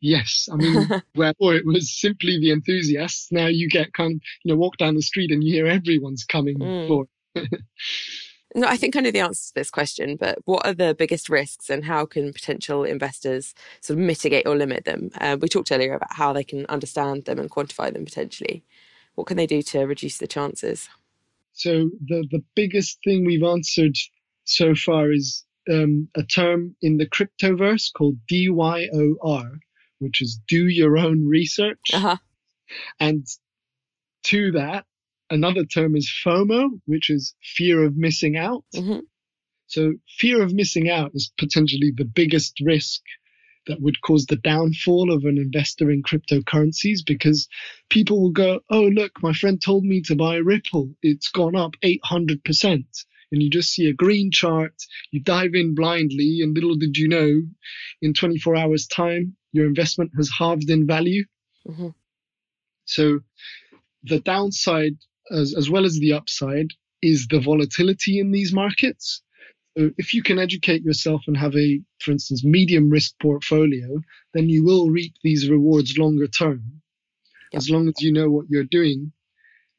Yes, 0.07 0.51
I 0.53 0.57
mean, 0.57 0.87
where 1.14 1.33
before 1.33 1.55
it 1.55 1.64
was 1.64 1.90
simply 1.99 2.38
the 2.38 2.51
enthusiasts, 2.51 3.33
now 3.33 3.47
you 3.47 3.71
get 3.71 3.95
kind 3.95 4.17
of, 4.17 4.21
you 4.43 4.53
know, 4.53 4.59
walk 4.59 4.77
down 4.77 4.97
the 4.97 5.01
street 5.01 5.31
and 5.31 5.43
you 5.43 5.55
hear 5.55 5.67
everyone's 5.67 6.25
coming 6.25 6.59
mm. 6.59 6.87
for. 6.87 7.07
no, 8.55 8.67
I 8.67 8.77
think 8.77 8.97
I 8.97 9.01
know 9.01 9.11
the 9.11 9.21
answer 9.21 9.49
to 9.49 9.55
this 9.55 9.71
question, 9.71 10.17
but 10.17 10.40
what 10.45 10.67
are 10.67 10.75
the 10.75 10.95
biggest 10.95 11.31
risks 11.31 11.71
and 11.71 11.87
how 11.87 12.05
can 12.05 12.35
potential 12.35 12.85
investors 12.85 13.55
sort 13.81 13.99
of 13.99 14.05
mitigate 14.05 14.47
or 14.47 14.55
limit 14.57 14.85
them? 14.85 15.11
Uh, 15.19 15.38
we 15.40 15.49
talked 15.49 15.73
earlier 15.73 15.95
about 15.95 16.12
how 16.12 16.35
they 16.35 16.45
can 16.45 16.67
understand 16.67 17.25
them 17.25 17.38
and 17.38 17.51
quantify 17.51 17.90
them 17.90 18.05
potentially. 18.05 18.62
What 19.14 19.27
can 19.27 19.38
they 19.38 19.47
do 19.47 19.62
to 19.62 19.87
reduce 19.87 20.19
the 20.19 20.27
chances? 20.27 20.90
So 21.55 21.88
the 22.07 22.29
the 22.31 22.45
biggest 22.55 22.99
thing 23.05 23.25
we've 23.25 23.43
answered 23.43 23.97
so 24.45 24.75
far 24.75 25.11
is 25.11 25.47
um, 25.71 26.09
a 26.14 26.23
term 26.23 26.77
in 26.83 26.99
the 26.99 27.09
cryptoverse 27.09 27.90
called 27.97 28.19
DYOR, 28.31 29.61
which 30.05 30.23
is 30.23 30.40
do 30.47 30.69
your 30.69 30.97
own 30.97 31.27
research. 31.27 31.81
Uh-huh. 31.93 32.17
And 33.01 33.27
to 34.25 34.53
that, 34.53 34.87
another 35.31 35.64
term 35.64 35.97
is 35.97 36.12
FOMO, 36.25 36.81
which 36.87 37.11
is 37.11 37.35
fear 37.43 37.83
of 37.85 37.97
missing 37.97 38.37
out. 38.37 38.64
Mm-hmm. 38.75 39.01
So 39.67 39.95
fear 40.19 40.43
of 40.43 40.55
missing 40.55 40.88
out 40.88 41.12
is 41.14 41.33
potentially 41.38 41.93
the 41.97 42.05
biggest 42.05 42.61
risk 42.61 43.01
that 43.67 43.81
would 43.81 44.01
cause 44.03 44.27
the 44.27 44.37
downfall 44.37 45.11
of 45.11 45.25
an 45.25 45.38
investor 45.38 45.90
in 45.90 46.03
cryptocurrencies 46.03 46.99
because 47.05 47.49
people 47.88 48.21
will 48.21 48.31
go, 48.31 48.61
Oh, 48.71 48.85
look, 48.85 49.23
my 49.23 49.33
friend 49.33 49.61
told 49.61 49.85
me 49.85 50.03
to 50.03 50.14
buy 50.14 50.37
Ripple. 50.37 50.95
It's 51.03 51.31
gone 51.31 51.57
up 51.57 51.73
800% 51.83 52.85
and 53.33 53.43
you 53.43 53.51
just 53.51 53.73
see 53.73 53.88
a 53.88 53.93
green 53.93 54.31
chart, 54.31 54.75
you 55.11 55.21
dive 55.21 55.55
in 55.55 55.75
blindly, 55.75 56.40
and 56.40 56.55
little 56.55 56.77
did 56.77 56.97
you 56.97 57.09
know, 57.09 57.43
in 58.01 58.14
24 58.14 58.57
hours' 58.57 58.87
time, 58.87 59.37
your 59.55 59.67
investment 59.67 60.11
has 60.17 60.31
halved 60.37 60.69
in 60.69 60.87
value. 60.87 61.25
Mm-hmm. 61.67 61.88
So 62.87 63.21
the 64.03 64.21
downside, 64.21 64.97
as, 65.31 65.55
as 65.57 65.71
well 65.71 65.85
as 65.85 65.99
the 65.99 66.12
upside, 66.12 66.73
is 67.01 67.29
the 67.29 67.40
volatility 67.40 68.19
in 68.19 68.33
these 68.33 68.53
markets. 68.53 69.23
So 69.77 69.90
if 69.97 70.12
you 70.12 70.23
can 70.23 70.38
educate 70.38 70.83
yourself 70.83 71.23
and 71.27 71.37
have 71.37 71.55
a, 71.57 71.81
for 72.01 72.11
instance, 72.11 72.45
medium 72.45 72.90
risk 72.90 73.14
portfolio, 73.23 74.01
then 74.33 74.49
you 74.49 74.64
will 74.64 74.90
reap 74.90 75.14
these 75.23 75.49
rewards 75.49 75.97
longer 75.97 76.27
term, 76.27 76.83
yep. 77.53 77.61
as 77.61 77.71
long 77.71 77.88
as 77.88 77.95
you 78.01 78.12
know 78.12 78.31
what 78.31 78.47
you're 78.49 78.64
doing. 78.64 79.12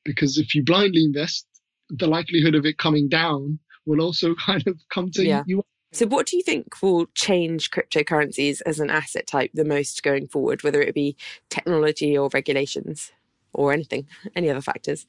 Because 0.06 0.38
if 0.38 0.56
you 0.56 0.64
blindly 0.64 1.04
invest, 1.04 1.46
the 1.90 2.08
likelihood 2.08 2.56
of 2.56 2.66
it 2.66 2.78
coming 2.78 3.10
down 3.10 3.60
will 3.86 4.02
also 4.02 4.36
kind 4.46 4.64
of 4.68 4.80
come 4.90 5.12
to 5.12 5.26
yeah. 5.26 5.44
you. 5.46 5.64
So, 5.96 6.06
what 6.08 6.26
do 6.28 6.36
you 6.36 6.44
think 6.44 6.82
will 6.82 7.06
change 7.16 7.72
cryptocurrencies 7.72 8.62
as 8.66 8.82
an 8.82 8.90
asset 8.90 9.28
type 9.28 9.52
the 9.54 9.64
most 9.64 10.04
going 10.04 10.28
forward, 10.28 10.62
whether 10.62 10.82
it 10.82 10.94
be 10.94 11.16
technology 11.50 12.18
or 12.18 12.30
regulations 12.34 13.14
or 13.54 13.72
anything, 13.72 14.06
any 14.36 14.50
other 14.50 14.60
factors? 14.60 15.08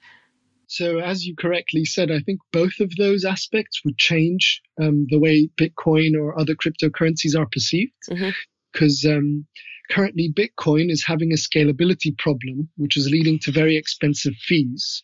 So, 0.69 1.01
as 1.01 1.27
you 1.27 1.35
correctly 1.35 1.87
said, 1.87 2.13
I 2.13 2.21
think 2.21 2.39
both 2.53 2.79
of 2.79 2.95
those 2.95 3.25
aspects 3.25 3.85
would 3.85 3.99
change 3.99 4.63
um, 4.81 5.09
the 5.11 5.19
way 5.19 5.49
Bitcoin 5.61 6.15
or 6.17 6.39
other 6.39 6.55
cryptocurrencies 6.55 7.37
are 7.37 7.49
perceived. 7.51 7.93
Because 8.73 9.03
mm-hmm. 9.05 9.19
um, 9.19 9.47
currently, 9.91 10.33
Bitcoin 10.33 10.89
is 10.89 11.05
having 11.05 11.33
a 11.33 11.37
scalability 11.37 12.17
problem, 12.17 12.69
which 12.77 12.97
is 12.97 13.11
leading 13.11 13.41
to 13.41 13.51
very 13.51 13.77
expensive 13.77 14.35
fees. 14.37 15.03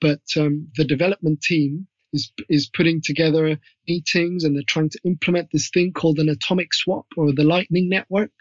But 0.00 0.22
um, 0.36 0.68
the 0.76 0.84
development 0.84 1.40
team 1.40 1.88
is 2.16 2.32
is 2.48 2.68
putting 2.68 3.00
together 3.00 3.58
meetings 3.88 4.44
and 4.44 4.56
they're 4.56 4.74
trying 4.74 4.90
to 4.90 5.00
implement 5.04 5.48
this 5.52 5.70
thing 5.70 5.92
called 5.92 6.18
an 6.18 6.28
atomic 6.28 6.74
swap 6.74 7.06
or 7.16 7.32
the 7.32 7.44
Lightning 7.44 7.88
Network. 7.88 8.32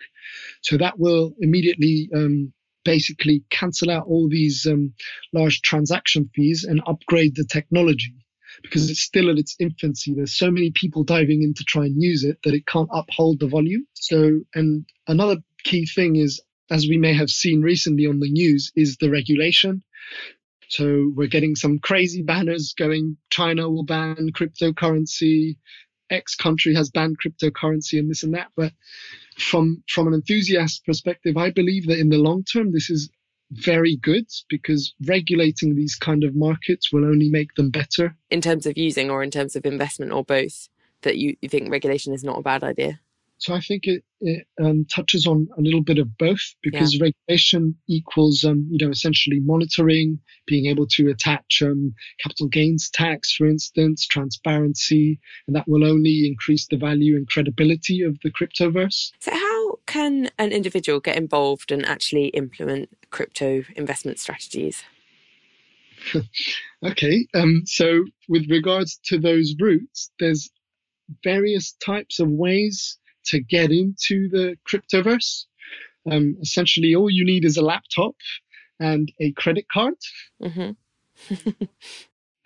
So 0.62 0.78
that 0.78 1.00
will 1.00 1.34
immediately 1.40 2.10
um, 2.16 2.54
basically 2.84 3.44
cancel 3.50 3.92
out 3.92 4.08
all 4.08 4.30
these 4.30 4.66
um, 4.66 4.94
large 5.34 5.62
transaction 5.62 6.30
fees 6.36 6.64
and 6.64 6.82
upgrade 6.88 7.36
the 7.36 7.46
technology 7.46 8.16
because 8.62 8.90
it's 8.90 9.02
still 9.02 9.30
at 9.30 9.38
its 9.38 9.56
infancy. 9.60 10.14
There's 10.14 10.38
so 10.38 10.50
many 10.50 10.72
people 10.72 11.04
diving 11.04 11.44
in 11.44 11.54
to 11.56 11.64
try 11.64 11.86
and 11.86 12.02
use 12.02 12.24
it 12.24 12.38
that 12.44 12.54
it 12.54 12.66
can't 12.66 12.90
uphold 12.94 13.40
the 13.40 13.48
volume. 13.48 13.86
So, 13.94 14.40
and 14.54 14.86
another 15.08 15.38
key 15.64 15.86
thing 15.86 16.16
is, 16.16 16.42
as 16.72 16.88
we 16.88 16.98
may 16.98 17.14
have 17.14 17.30
seen 17.30 17.62
recently 17.62 18.06
on 18.08 18.20
the 18.20 18.32
news, 18.32 18.72
is 18.76 18.98
the 18.98 19.10
regulation. 19.10 19.84
So 20.70 21.12
we're 21.16 21.28
getting 21.28 21.56
some 21.56 21.80
crazy 21.80 22.22
banners 22.22 22.74
going, 22.78 23.18
China 23.30 23.70
will 23.70 23.84
ban 23.84 24.32
cryptocurrency, 24.34 25.58
X 26.10 26.36
country 26.36 26.76
has 26.76 26.90
banned 26.90 27.18
cryptocurrency 27.20 28.00
and 28.00 28.10
this 28.10 28.24
and 28.24 28.34
that. 28.34 28.48
But 28.56 28.74
from, 29.38 29.84
from 29.90 30.08
an 30.08 30.14
enthusiast 30.14 30.86
perspective, 30.86 31.38
I 31.38 31.52
believe 31.52 31.88
that 31.88 32.00
in 32.00 32.10
the 32.10 32.18
long 32.18 32.44
term, 32.44 32.72
this 32.72 32.90
is 32.90 33.10
very 33.52 33.96
good 33.98 34.26
because 34.50 34.94
regulating 35.06 35.76
these 35.76 35.96
kind 35.96 36.24
of 36.24 36.36
markets 36.36 36.92
will 36.92 37.06
only 37.06 37.30
make 37.30 37.54
them 37.56 37.70
better. 37.70 38.16
In 38.30 38.42
terms 38.42 38.66
of 38.66 38.78
using 38.78 39.10
or 39.10 39.24
in 39.24 39.32
terms 39.32 39.56
of 39.56 39.66
investment 39.66 40.12
or 40.12 40.24
both, 40.24 40.70
that 41.02 41.18
you, 41.18 41.36
you 41.42 41.50
think 41.50 41.72
regulation 41.72 42.14
is 42.14 42.24
not 42.24 42.40
a 42.40 42.42
bad 42.42 42.64
idea? 42.64 43.00
So 43.38 43.54
I 43.54 43.60
think 43.60 43.86
it, 43.86 44.04
it 44.22 44.48
um, 44.62 44.86
touches 44.86 45.28
on 45.28 45.48
a 45.58 45.62
little 45.62 45.84
bit 45.84 45.98
of 45.98 46.18
both 46.18 46.42
because 46.64 46.96
yeah. 46.96 47.10
regulation 47.30 47.76
equals, 47.88 48.46
um, 48.46 48.68
you 48.72 48.86
know, 48.86 48.92
essentially 48.92 49.40
monitoring, 49.42 50.20
being 50.48 50.68
able 50.68 50.88
to 50.92 51.10
attach 51.10 51.62
um, 51.62 51.94
capital 52.22 52.48
gains 52.48 52.90
tax, 52.90 53.34
for 53.34 53.46
instance, 53.46 54.08
transparency, 54.08 55.20
and 55.48 55.56
that 55.56 55.68
will 55.68 55.84
only 55.84 56.28
increase 56.28 56.68
the 56.68 56.78
value 56.78 57.16
and 57.16 57.28
credibility 57.28 58.02
of 58.02 58.18
the 58.24 58.32
cryptoverse. 58.32 59.12
So 59.20 59.32
how 59.32 59.80
can 59.86 60.30
an 60.40 60.52
individual 60.52 61.00
get 61.00 61.18
involved 61.18 61.72
and 61.72 61.86
actually 61.86 62.28
implement 62.28 62.90
crypto 63.10 63.64
investment 63.76 64.20
strategies? 64.20 64.84
okay, 66.86 67.28
um, 67.34 67.64
so 67.66 68.06
with 68.30 68.50
regards 68.50 69.00
to 69.06 69.18
those 69.18 69.56
routes, 69.60 70.12
there's 70.20 70.50
various 71.24 71.74
types 71.74 72.20
of 72.20 72.30
ways 72.30 72.98
to 73.28 73.40
get 73.40 73.72
into 73.72 74.30
the 74.30 74.58
cryptoverse. 74.68 75.46
Um, 76.10 76.38
essentially, 76.42 76.96
all 76.96 77.10
you 77.10 77.26
need 77.26 77.46
is 77.46 77.58
a 77.58 77.66
laptop 77.66 78.16
and 78.80 79.12
a 79.20 79.32
credit 79.34 79.66
card. 79.72 79.96
Mm-hmm. 80.42 80.72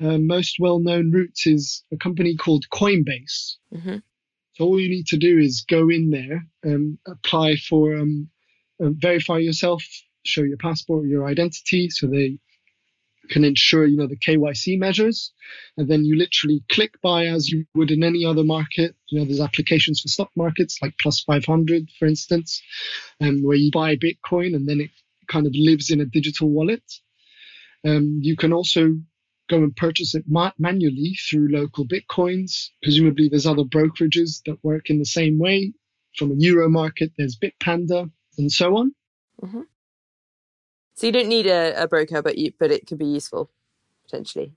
uh, 0.05 0.17
most 0.17 0.57
well-known 0.59 1.11
route 1.11 1.41
is 1.45 1.83
a 1.91 1.97
company 1.97 2.35
called 2.35 2.65
Coinbase. 2.71 3.55
Mm-hmm. 3.73 3.97
So 4.53 4.65
all 4.65 4.79
you 4.79 4.89
need 4.89 5.07
to 5.07 5.17
do 5.17 5.37
is 5.37 5.65
go 5.67 5.89
in 5.89 6.09
there, 6.09 6.45
and 6.63 6.97
apply 7.07 7.55
for, 7.55 7.95
um, 7.95 8.29
uh, 8.83 8.89
verify 8.91 9.37
yourself, 9.37 9.83
show 10.25 10.43
your 10.43 10.57
passport, 10.57 11.07
your 11.07 11.25
identity, 11.27 11.89
so 11.89 12.07
they 12.07 12.37
can 13.29 13.43
ensure 13.43 13.85
you 13.85 13.97
know 13.97 14.07
the 14.07 14.17
KYC 14.17 14.77
measures, 14.77 15.31
and 15.77 15.89
then 15.89 16.05
you 16.05 16.17
literally 16.17 16.63
click 16.69 16.99
buy 17.01 17.25
as 17.25 17.49
you 17.49 17.65
would 17.75 17.91
in 17.91 18.03
any 18.03 18.25
other 18.25 18.43
market. 18.43 18.95
You 19.09 19.19
know, 19.19 19.25
there's 19.25 19.39
applications 19.39 20.01
for 20.01 20.07
stock 20.07 20.31
markets 20.35 20.79
like 20.81 20.95
Plus 20.99 21.21
500, 21.21 21.89
for 21.97 22.07
instance, 22.07 22.61
um, 23.21 23.43
where 23.43 23.57
you 23.57 23.71
buy 23.71 23.95
Bitcoin 23.95 24.55
and 24.55 24.67
then 24.67 24.81
it 24.81 24.91
kind 25.27 25.45
of 25.45 25.53
lives 25.55 25.89
in 25.89 26.01
a 26.01 26.05
digital 26.05 26.49
wallet. 26.49 26.83
Um, 27.85 28.19
you 28.21 28.35
can 28.35 28.51
also 28.51 28.95
go 29.49 29.57
and 29.57 29.75
purchase 29.75 30.15
it 30.15 30.25
ma- 30.27 30.51
manually 30.57 31.15
through 31.29 31.49
LocalBitcoins. 31.49 32.69
Presumably, 32.83 33.29
there's 33.29 33.47
other 33.47 33.63
brokerages 33.63 34.41
that 34.45 34.63
work 34.63 34.89
in 34.89 34.99
the 34.99 35.05
same 35.05 35.39
way. 35.39 35.73
From 36.17 36.31
a 36.31 36.35
euro 36.35 36.69
market, 36.69 37.11
there's 37.17 37.37
Bitpanda 37.37 38.09
and 38.37 38.51
so 38.51 38.77
on. 38.77 38.93
Mm-hmm. 39.41 39.61
So 40.99 41.07
you 41.07 41.13
don't 41.13 41.29
need 41.29 41.47
a, 41.47 41.83
a 41.83 41.87
broker, 41.87 42.21
but 42.21 42.37
you, 42.37 42.51
but 42.59 42.71
it 42.71 42.85
could 42.85 42.97
be 42.97 43.05
useful 43.05 43.49
potentially. 44.03 44.51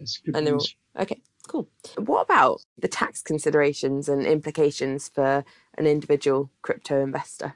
Yes, 0.00 0.18
could 0.18 0.34
and 0.34 0.44
be 0.44 0.50
useful. 0.50 0.80
okay, 0.98 1.20
cool. 1.46 1.68
What 1.96 2.22
about 2.22 2.64
the 2.76 2.88
tax 2.88 3.22
considerations 3.22 4.08
and 4.08 4.26
implications 4.26 5.08
for 5.08 5.44
an 5.78 5.86
individual 5.86 6.50
crypto 6.62 7.00
investor? 7.00 7.54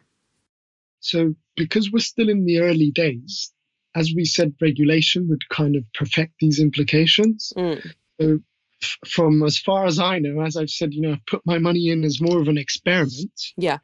So, 1.01 1.35
because 1.57 1.91
we're 1.91 1.99
still 1.99 2.29
in 2.29 2.45
the 2.45 2.61
early 2.61 2.93
days, 2.93 3.53
as 3.97 4.13
we 4.15 4.25
said, 4.27 4.55
regulation 4.61 5.27
would 5.29 5.49
kind 5.49 5.75
of 5.75 5.83
perfect 5.93 6.35
these 6.39 6.61
implications. 6.61 7.53
Mm. 7.57 7.85
So, 8.21 8.39
f- 8.81 8.99
from 9.09 9.43
as 9.43 9.59
far 9.59 9.87
as 9.87 9.99
I 9.99 10.21
know, 10.21 10.41
as 10.41 10.57
I've 10.57 10.71
said, 10.71 10.95
you 10.95 11.01
know, 11.01 11.15
I've 11.15 11.27
put 11.27 11.43
my 11.45 11.59
money 11.59 11.89
in 11.89 12.05
as 12.05 12.21
more 12.21 12.41
of 12.41 12.47
an 12.47 12.59
experiment. 12.59 13.43
Yeah. 13.57 13.79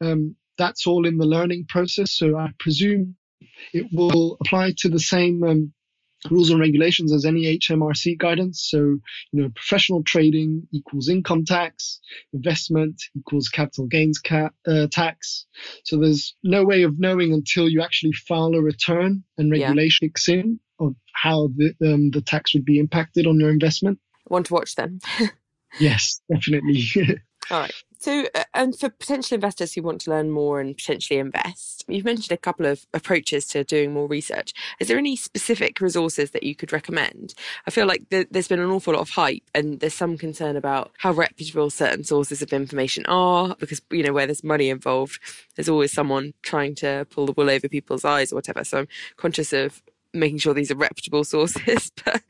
Um, 0.00 0.34
that's 0.58 0.88
all 0.88 1.06
in 1.06 1.18
the 1.18 1.26
learning 1.26 1.66
process. 1.68 2.10
So 2.10 2.36
I 2.36 2.50
presume 2.58 3.14
it 3.72 3.86
will 3.92 4.36
apply 4.40 4.74
to 4.78 4.88
the 4.88 5.00
same 5.00 5.42
um, 5.42 5.72
rules 6.30 6.50
and 6.50 6.60
regulations 6.60 7.12
as 7.12 7.24
any 7.24 7.58
HMRC 7.58 8.18
guidance. 8.18 8.66
So, 8.68 8.78
you 8.78 9.00
know, 9.32 9.48
professional 9.54 10.02
trading 10.02 10.66
equals 10.72 11.08
income 11.08 11.44
tax, 11.44 12.00
investment 12.32 13.00
equals 13.16 13.48
capital 13.48 13.86
gains 13.86 14.18
ca- 14.18 14.50
uh, 14.66 14.86
tax. 14.90 15.46
So 15.84 15.98
there's 15.98 16.34
no 16.42 16.64
way 16.64 16.82
of 16.82 16.98
knowing 16.98 17.32
until 17.32 17.68
you 17.68 17.82
actually 17.82 18.12
file 18.12 18.54
a 18.54 18.60
return 18.60 19.24
and 19.38 19.50
regulation 19.50 20.06
yeah. 20.06 20.08
kicks 20.08 20.28
in 20.28 20.60
of 20.78 20.94
how 21.12 21.48
the, 21.56 21.74
um, 21.82 22.10
the 22.10 22.22
tax 22.22 22.54
would 22.54 22.64
be 22.64 22.78
impacted 22.78 23.26
on 23.26 23.40
your 23.40 23.50
investment. 23.50 23.98
Want 24.28 24.46
to 24.46 24.54
watch 24.54 24.74
then. 24.74 25.00
yes, 25.80 26.20
definitely. 26.32 26.84
All 27.50 27.60
right. 27.60 27.74
So, 27.98 28.26
uh, 28.34 28.44
and 28.54 28.78
for 28.78 28.90
potential 28.90 29.34
investors 29.34 29.72
who 29.72 29.82
want 29.82 30.00
to 30.02 30.10
learn 30.10 30.30
more 30.30 30.60
and 30.60 30.76
potentially 30.76 31.18
invest, 31.18 31.84
you've 31.88 32.04
mentioned 32.04 32.32
a 32.32 32.40
couple 32.40 32.66
of 32.66 32.86
approaches 32.92 33.46
to 33.48 33.64
doing 33.64 33.92
more 33.92 34.06
research. 34.06 34.52
Is 34.80 34.88
there 34.88 34.98
any 34.98 35.16
specific 35.16 35.80
resources 35.80 36.30
that 36.32 36.42
you 36.42 36.54
could 36.54 36.72
recommend? 36.72 37.34
I 37.66 37.70
feel 37.70 37.86
like 37.86 38.08
th- 38.10 38.28
there's 38.30 38.48
been 38.48 38.60
an 38.60 38.70
awful 38.70 38.94
lot 38.94 39.00
of 39.00 39.10
hype 39.10 39.42
and 39.54 39.80
there's 39.80 39.94
some 39.94 40.18
concern 40.18 40.56
about 40.56 40.92
how 40.98 41.12
reputable 41.12 41.70
certain 41.70 42.04
sources 42.04 42.42
of 42.42 42.52
information 42.52 43.06
are 43.06 43.56
because, 43.58 43.80
you 43.90 44.02
know, 44.02 44.12
where 44.12 44.26
there's 44.26 44.44
money 44.44 44.68
involved, 44.68 45.18
there's 45.56 45.68
always 45.68 45.92
someone 45.92 46.34
trying 46.42 46.74
to 46.76 47.06
pull 47.10 47.26
the 47.26 47.32
wool 47.32 47.50
over 47.50 47.68
people's 47.68 48.04
eyes 48.04 48.32
or 48.32 48.36
whatever. 48.36 48.62
So 48.62 48.80
I'm 48.80 48.88
conscious 49.16 49.52
of 49.52 49.82
making 50.12 50.38
sure 50.38 50.54
these 50.54 50.70
are 50.70 50.76
reputable 50.76 51.24
sources. 51.36 51.90
but 52.04 52.22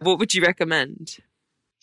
what 0.00 0.18
would 0.18 0.34
you 0.34 0.42
recommend? 0.42 1.18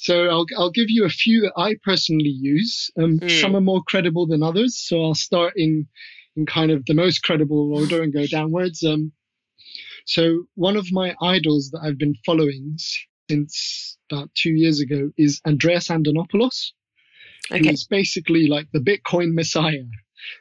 So 0.02 0.30
I'll, 0.30 0.46
I'll 0.58 0.72
give 0.72 0.90
you 0.90 1.04
a 1.04 1.10
few 1.10 1.42
that 1.42 1.52
I 1.58 1.76
personally 1.84 2.30
use. 2.30 2.90
Um, 2.98 3.20
mm. 3.20 3.42
Some 3.42 3.54
are 3.54 3.62
more 3.62 3.84
credible 3.86 4.28
than 4.28 4.42
others. 4.42 4.80
So 4.80 5.04
I'll 5.04 5.14
start 5.14 5.54
in, 5.58 5.88
in 6.38 6.46
kind 6.46 6.72
of 6.72 6.86
the 6.86 6.94
most 6.94 7.22
credible 7.22 7.74
order 7.76 8.02
and 8.02 8.14
go 8.14 8.26
downwards. 8.26 8.82
Um, 8.82 9.12
so 10.06 10.46
one 10.56 10.78
of 10.78 10.88
my 10.94 11.16
idols 11.22 11.72
that 11.72 11.82
I've 11.84 11.98
been 11.98 12.16
following 12.26 12.78
since 13.30 13.98
about 14.10 14.30
two 14.36 14.52
years 14.52 14.80
ago 14.80 15.12
is 15.18 15.42
Andreas 15.46 15.90
Antonopoulos, 15.90 16.72
okay. 17.52 17.70
is 17.70 17.86
basically 17.86 18.48
like 18.48 18.68
the 18.72 18.80
Bitcoin 18.80 19.34
messiah. 19.34 19.84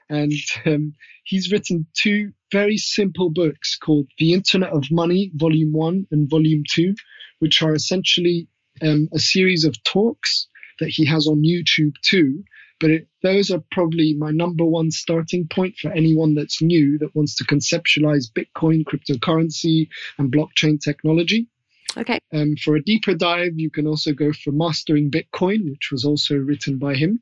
And 0.09 0.33
um, 0.67 0.95
he's 1.25 1.51
written 1.51 1.89
two 1.97 2.31
very 2.53 2.77
simple 2.77 3.29
books 3.29 3.77
called 3.77 4.07
The 4.19 4.35
Internet 4.35 4.71
of 4.71 4.85
Money, 4.93 5.33
Volume 5.35 5.73
1 5.73 6.07
and 6.13 6.31
Volume 6.31 6.63
2, 6.71 6.95
which 7.41 7.61
are 7.61 7.75
essentially 7.75 8.47
um, 8.83 9.09
a 9.13 9.19
series 9.19 9.65
of 9.65 9.83
talks 9.85 10.49
that 10.81 10.89
he 10.89 11.05
has 11.07 11.27
on 11.27 11.43
YouTube 11.43 11.95
too. 12.03 12.45
But 12.81 12.91
it, 12.91 13.09
those 13.23 13.51
are 13.51 13.63
probably 13.73 14.15
my 14.15 14.31
number 14.31 14.65
one 14.65 14.93
starting 14.93 15.49
point 15.49 15.77
for 15.77 15.91
anyone 15.91 16.35
that's 16.35 16.63
new 16.63 16.97
that 16.99 17.15
wants 17.15 17.35
to 17.37 17.45
conceptualize 17.45 18.31
Bitcoin, 18.31 18.85
cryptocurrency, 18.85 19.89
and 20.17 20.33
blockchain 20.33 20.81
technology. 20.81 21.49
Okay. 21.97 22.21
Um, 22.33 22.55
for 22.63 22.77
a 22.77 22.83
deeper 22.83 23.15
dive, 23.15 23.55
you 23.57 23.71
can 23.71 23.87
also 23.87 24.13
go 24.13 24.33
for 24.33 24.53
Mastering 24.53 25.11
Bitcoin, 25.11 25.69
which 25.69 25.91
was 25.91 26.05
also 26.05 26.37
written 26.37 26.79
by 26.79 26.95
him. 26.95 27.21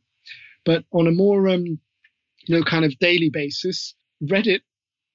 But 0.67 0.85
on 0.93 1.07
a 1.07 1.13
more, 1.13 1.49
um, 1.49 1.65
you 1.65 1.79
know, 2.49 2.63
kind 2.63 2.85
of 2.85 2.99
daily 2.99 3.31
basis, 3.31 3.95
Reddit 4.23 4.61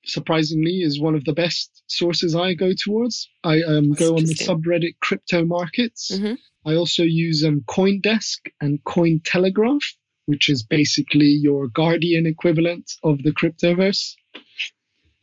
surprisingly 0.06 0.82
is 0.82 0.99
one 0.99 1.13
of 1.13 1.25
the 1.25 1.34
best 1.34 1.80
sources 1.91 2.36
I 2.36 2.54
go 2.54 2.71
towards. 2.73 3.30
I 3.43 3.62
um, 3.62 3.93
go 3.93 4.15
on 4.15 4.25
the 4.25 4.36
subreddit 4.36 4.95
crypto 5.01 5.45
markets. 5.45 6.12
Mm-hmm. 6.12 6.34
I 6.65 6.75
also 6.75 7.04
use 7.04 7.43
um, 7.43 7.62
CoinDesk 7.67 8.39
and 8.60 8.84
Cointelegraph, 8.84 9.84
which 10.25 10.49
is 10.49 10.63
basically 10.63 11.27
your 11.27 11.67
Guardian 11.67 12.25
equivalent 12.25 12.91
of 13.04 13.23
the 13.23 13.32
cryptoverse. 13.32 14.13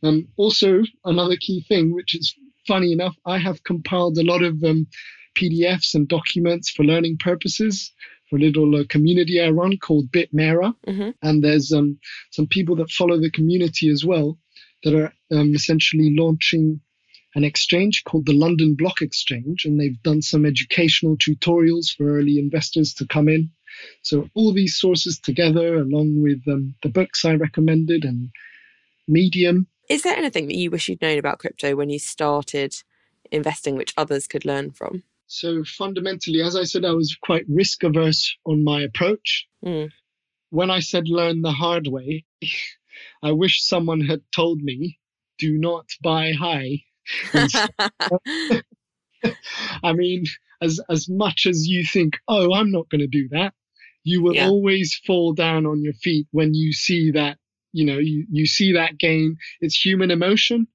Um, 0.03 0.27
also, 0.37 0.83
another 1.05 1.35
key 1.39 1.65
thing, 1.67 1.93
which 1.93 2.15
is 2.15 2.33
funny 2.67 2.91
enough, 2.91 3.15
I 3.25 3.37
have 3.37 3.63
compiled 3.63 4.17
a 4.17 4.23
lot 4.23 4.43
of 4.43 4.63
um, 4.63 4.87
PDFs 5.37 5.95
and 5.95 6.07
documents 6.07 6.69
for 6.69 6.83
learning 6.83 7.17
purposes 7.17 7.91
for 8.29 8.37
a 8.37 8.39
little 8.39 8.75
uh, 8.75 8.83
community 8.89 9.41
I 9.41 9.49
run 9.49 9.77
called 9.77 10.11
Bitmera. 10.11 10.73
Mm-hmm. 10.87 11.09
And 11.23 11.43
there's 11.43 11.71
um, 11.71 11.99
some 12.31 12.47
people 12.47 12.75
that 12.77 12.91
follow 12.91 13.19
the 13.19 13.31
community 13.31 13.89
as 13.89 14.05
well 14.05 14.37
that 14.83 14.93
are 14.93 15.13
um, 15.31 15.53
essentially 15.53 16.15
launching 16.15 16.81
an 17.35 17.43
exchange 17.43 18.03
called 18.05 18.25
the 18.25 18.33
London 18.33 18.75
Block 18.75 19.01
Exchange, 19.01 19.65
and 19.65 19.79
they've 19.79 20.01
done 20.01 20.21
some 20.21 20.45
educational 20.45 21.15
tutorials 21.17 21.95
for 21.95 22.17
early 22.17 22.39
investors 22.39 22.93
to 22.95 23.05
come 23.05 23.29
in. 23.29 23.51
So 24.01 24.29
all 24.33 24.53
these 24.53 24.79
sources 24.79 25.19
together, 25.19 25.75
along 25.75 26.21
with 26.21 26.41
um, 26.47 26.75
the 26.81 26.89
books 26.89 27.23
I 27.25 27.35
recommended 27.35 28.03
and 28.03 28.29
Medium. 29.07 29.67
Is 29.89 30.03
there 30.03 30.15
anything 30.15 30.47
that 30.47 30.55
you 30.55 30.69
wish 30.69 30.87
you'd 30.87 31.01
known 31.01 31.17
about 31.17 31.39
crypto 31.39 31.75
when 31.75 31.89
you 31.89 31.99
started 31.99 32.75
investing, 33.31 33.75
which 33.75 33.93
others 33.97 34.27
could 34.27 34.45
learn 34.45 34.71
from? 34.71 35.03
So 35.27 35.63
fundamentally, 35.63 36.41
as 36.41 36.55
I 36.55 36.63
said, 36.63 36.85
I 36.85 36.91
was 36.91 37.15
quite 37.15 37.45
risk 37.47 37.83
averse 37.83 38.35
on 38.45 38.63
my 38.63 38.81
approach. 38.81 39.47
Mm. 39.63 39.89
When 40.49 40.71
I 40.71 40.79
said 40.79 41.07
learn 41.07 41.41
the 41.41 41.51
hard 41.51 41.87
way, 41.87 42.25
I 43.23 43.31
wish 43.31 43.63
someone 43.63 44.01
had 44.01 44.21
told 44.33 44.61
me, 44.61 44.99
do 45.37 45.57
not 45.57 45.85
buy 46.01 46.33
high. 46.33 46.83
I 49.83 49.93
mean, 49.93 50.25
as, 50.61 50.79
as 50.89 51.09
much 51.09 51.45
as 51.45 51.67
you 51.67 51.83
think, 51.85 52.17
oh, 52.27 52.53
I'm 52.53 52.71
not 52.71 52.89
going 52.89 53.01
to 53.01 53.07
do 53.07 53.29
that, 53.29 53.53
you 54.03 54.21
will 54.21 54.35
yeah. 54.35 54.47
always 54.47 54.99
fall 55.05 55.33
down 55.33 55.65
on 55.65 55.81
your 55.83 55.93
feet 55.93 56.27
when 56.31 56.53
you 56.53 56.73
see 56.73 57.11
that, 57.11 57.37
you 57.71 57.85
know, 57.85 57.97
you, 57.97 58.25
you 58.29 58.45
see 58.45 58.73
that 58.73 58.97
gain. 58.97 59.37
It's 59.61 59.79
human 59.79 60.11
emotion. 60.11 60.67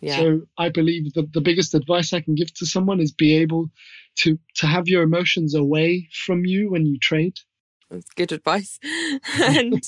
Yeah. 0.00 0.16
So 0.16 0.40
I 0.56 0.70
believe 0.70 1.12
the, 1.12 1.28
the 1.30 1.40
biggest 1.40 1.74
advice 1.74 2.12
I 2.12 2.20
can 2.20 2.34
give 2.34 2.52
to 2.54 2.66
someone 2.66 3.00
is 3.00 3.12
be 3.12 3.36
able 3.36 3.70
to, 4.18 4.38
to 4.56 4.66
have 4.66 4.88
your 4.88 5.02
emotions 5.02 5.54
away 5.54 6.08
from 6.12 6.44
you 6.44 6.70
when 6.70 6.86
you 6.86 6.98
trade. 6.98 7.36
That's 7.90 8.10
good 8.10 8.32
advice. 8.32 8.78
and 9.40 9.82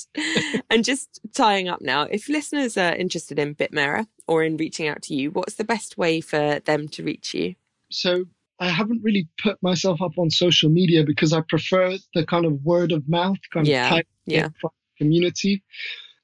and 0.69 0.83
just 0.83 1.21
tying 1.33 1.67
up 1.67 1.81
now, 1.81 2.03
if 2.03 2.29
listeners 2.29 2.77
are 2.77 2.93
interested 2.95 3.39
in 3.39 3.55
Bitmera 3.55 4.07
or 4.27 4.43
in 4.43 4.57
reaching 4.57 4.87
out 4.87 5.01
to 5.03 5.15
you, 5.15 5.31
what's 5.31 5.55
the 5.55 5.63
best 5.63 5.97
way 5.97 6.21
for 6.21 6.59
them 6.59 6.87
to 6.89 7.03
reach 7.03 7.33
you? 7.33 7.55
So 7.89 8.25
I 8.59 8.69
haven't 8.69 9.03
really 9.03 9.27
put 9.41 9.61
myself 9.61 10.01
up 10.01 10.17
on 10.17 10.29
social 10.29 10.69
media 10.69 11.03
because 11.03 11.33
I 11.33 11.41
prefer 11.41 11.97
the 12.13 12.25
kind 12.25 12.45
of 12.45 12.63
word 12.63 12.91
of 12.91 13.07
mouth 13.07 13.37
kind 13.51 13.67
yeah, 13.67 13.95
of 13.95 14.05
yeah. 14.25 14.49
community. 14.97 15.63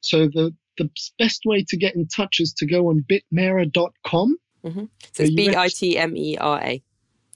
So 0.02 0.28
the 0.28 0.56
the 0.78 0.90
best 1.18 1.42
way 1.46 1.64
to 1.68 1.78
get 1.78 1.96
in 1.96 2.08
touch 2.08 2.40
is 2.40 2.54
to 2.54 2.66
go 2.66 2.90
on 2.90 3.06
bitmera.com. 3.10 4.38
Mm-hmm. 4.64 4.86
So 5.12 5.24
it's 5.24 5.34
B 5.34 5.56
I 5.56 5.68
T 5.68 5.98
M 5.98 6.16
E 6.16 6.38
R 6.38 6.62
A. 6.62 6.84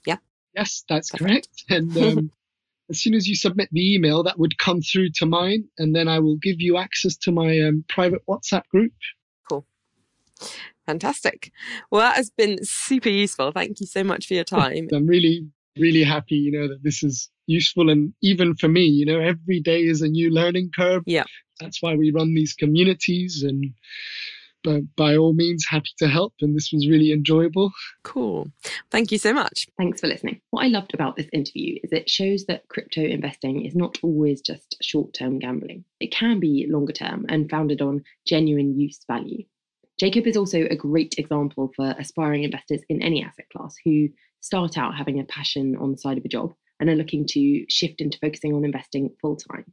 Yeah. 0.06 0.16
Yes, 0.54 0.84
that's 0.88 1.10
correct. 1.10 1.64
And 1.68 1.96
um, 1.96 2.30
as 2.90 3.00
soon 3.00 3.14
as 3.14 3.26
you 3.26 3.34
submit 3.34 3.68
the 3.72 3.94
email, 3.94 4.22
that 4.22 4.38
would 4.38 4.58
come 4.58 4.80
through 4.80 5.10
to 5.16 5.26
mine, 5.26 5.64
and 5.78 5.94
then 5.94 6.08
I 6.08 6.18
will 6.18 6.36
give 6.36 6.60
you 6.60 6.76
access 6.76 7.16
to 7.18 7.32
my 7.32 7.60
um, 7.60 7.84
private 7.88 8.22
WhatsApp 8.28 8.66
group. 8.68 8.92
Cool. 9.48 9.66
Fantastic. 10.86 11.50
Well, 11.90 12.02
that 12.02 12.16
has 12.16 12.30
been 12.30 12.58
super 12.62 13.08
useful. 13.08 13.52
Thank 13.52 13.80
you 13.80 13.86
so 13.86 14.04
much 14.04 14.26
for 14.26 14.34
your 14.34 14.44
time. 14.44 14.88
I'm 14.92 15.06
really, 15.06 15.46
really 15.78 16.04
happy, 16.04 16.36
you 16.36 16.52
know, 16.52 16.68
that 16.68 16.82
this 16.82 17.02
is 17.02 17.30
useful. 17.46 17.88
And 17.88 18.12
even 18.22 18.54
for 18.54 18.68
me, 18.68 18.84
you 18.84 19.06
know, 19.06 19.20
every 19.20 19.60
day 19.60 19.82
is 19.82 20.02
a 20.02 20.08
new 20.08 20.30
learning 20.30 20.70
curve. 20.76 21.02
Yeah. 21.06 21.24
That's 21.60 21.80
why 21.80 21.94
we 21.94 22.10
run 22.10 22.34
these 22.34 22.52
communities 22.52 23.42
and 23.42 23.72
but 24.64 24.80
by 24.96 25.14
all 25.14 25.34
means 25.34 25.64
happy 25.68 25.90
to 25.98 26.08
help 26.08 26.32
and 26.40 26.56
this 26.56 26.72
was 26.72 26.88
really 26.88 27.12
enjoyable. 27.12 27.70
Cool. 28.02 28.50
Thank 28.90 29.12
you 29.12 29.18
so 29.18 29.32
much. 29.32 29.68
Thanks 29.76 30.00
for 30.00 30.08
listening. 30.08 30.40
What 30.50 30.64
i 30.64 30.68
loved 30.68 30.94
about 30.94 31.16
this 31.16 31.28
interview 31.32 31.78
is 31.84 31.92
it 31.92 32.10
shows 32.10 32.46
that 32.46 32.66
crypto 32.68 33.02
investing 33.02 33.64
is 33.64 33.76
not 33.76 33.98
always 34.02 34.40
just 34.40 34.76
short-term 34.82 35.38
gambling. 35.38 35.84
It 36.00 36.10
can 36.10 36.40
be 36.40 36.66
longer 36.68 36.92
term 36.92 37.26
and 37.28 37.48
founded 37.48 37.82
on 37.82 38.02
genuine 38.26 38.78
use 38.78 39.00
value. 39.06 39.44
Jacob 40.00 40.26
is 40.26 40.36
also 40.36 40.64
a 40.64 40.76
great 40.76 41.14
example 41.18 41.70
for 41.76 41.94
aspiring 41.98 42.42
investors 42.42 42.80
in 42.88 43.02
any 43.02 43.22
asset 43.22 43.46
class 43.54 43.76
who 43.84 44.08
start 44.40 44.76
out 44.76 44.96
having 44.96 45.20
a 45.20 45.24
passion 45.24 45.76
on 45.76 45.92
the 45.92 45.98
side 45.98 46.18
of 46.18 46.24
a 46.24 46.28
job 46.28 46.52
and 46.80 46.90
are 46.90 46.96
looking 46.96 47.24
to 47.26 47.64
shift 47.68 48.00
into 48.00 48.18
focusing 48.18 48.54
on 48.54 48.64
investing 48.64 49.14
full 49.20 49.36
time 49.36 49.64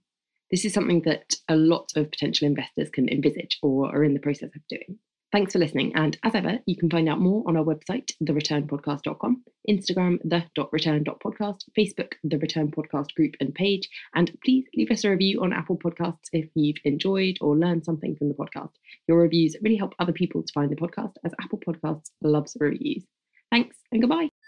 this 0.52 0.66
is 0.66 0.74
something 0.74 1.02
that 1.04 1.34
a 1.48 1.56
lot 1.56 1.92
of 1.96 2.12
potential 2.12 2.48
investors 2.48 2.90
can 2.90 3.10
envisage 3.10 3.58
or 3.64 3.94
are 3.96 4.04
in 4.04 4.14
the 4.14 4.20
process 4.20 4.50
of 4.56 4.68
doing. 4.70 5.00
Thanks 5.32 5.54
for 5.54 5.60
listening. 5.60 5.94
And 5.96 6.18
as 6.24 6.36
ever, 6.36 6.60
you 6.66 6.76
can 6.76 6.90
find 6.90 7.08
out 7.08 7.22
more 7.22 7.42
on 7.48 7.56
our 7.56 7.64
website, 7.64 8.12
thereturnpodcast.com, 8.22 9.44
Instagram, 9.70 10.18
the.return.podcast, 10.26 11.62
Facebook, 11.78 12.14
the 12.26 12.38
Return 12.38 12.70
Podcast 12.70 13.14
group 13.16 13.36
and 13.40 13.56
page. 13.56 13.88
And 14.14 14.38
please 14.44 14.66
leave 14.76 14.92
us 14.92 15.06
a 15.06 15.10
review 15.10 15.42
on 15.42 15.54
Apple 15.54 15.78
Podcasts 15.78 16.28
if 16.34 16.50
you've 16.54 16.76
enjoyed 16.84 17.38
or 17.40 17.56
learned 17.56 17.86
something 17.86 18.18
from 18.18 18.28
the 18.28 18.36
podcast. 18.36 18.74
Your 19.08 19.20
reviews 19.20 19.56
really 19.62 19.78
help 19.78 19.94
other 20.00 20.14
people 20.14 20.44
to 20.44 20.52
find 20.52 20.70
the 20.70 20.76
podcast 20.76 21.14
as 21.24 21.32
Apple 21.42 21.60
Podcasts 21.66 22.12
loves 22.22 22.58
reviews. 22.60 23.06
Thanks 23.52 23.78
and 23.94 24.02
goodbye. 24.02 24.41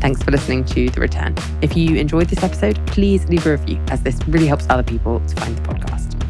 Thanks 0.00 0.22
for 0.22 0.30
listening 0.30 0.64
to 0.66 0.88
The 0.90 1.00
Return. 1.00 1.34
If 1.62 1.76
you 1.76 1.96
enjoyed 1.96 2.28
this 2.28 2.42
episode, 2.42 2.84
please 2.86 3.28
leave 3.28 3.46
a 3.46 3.52
review 3.52 3.80
as 3.88 4.02
this 4.02 4.18
really 4.28 4.46
helps 4.46 4.66
other 4.68 4.82
people 4.82 5.20
to 5.20 5.36
find 5.36 5.56
the 5.56 5.62
podcast. 5.62 6.25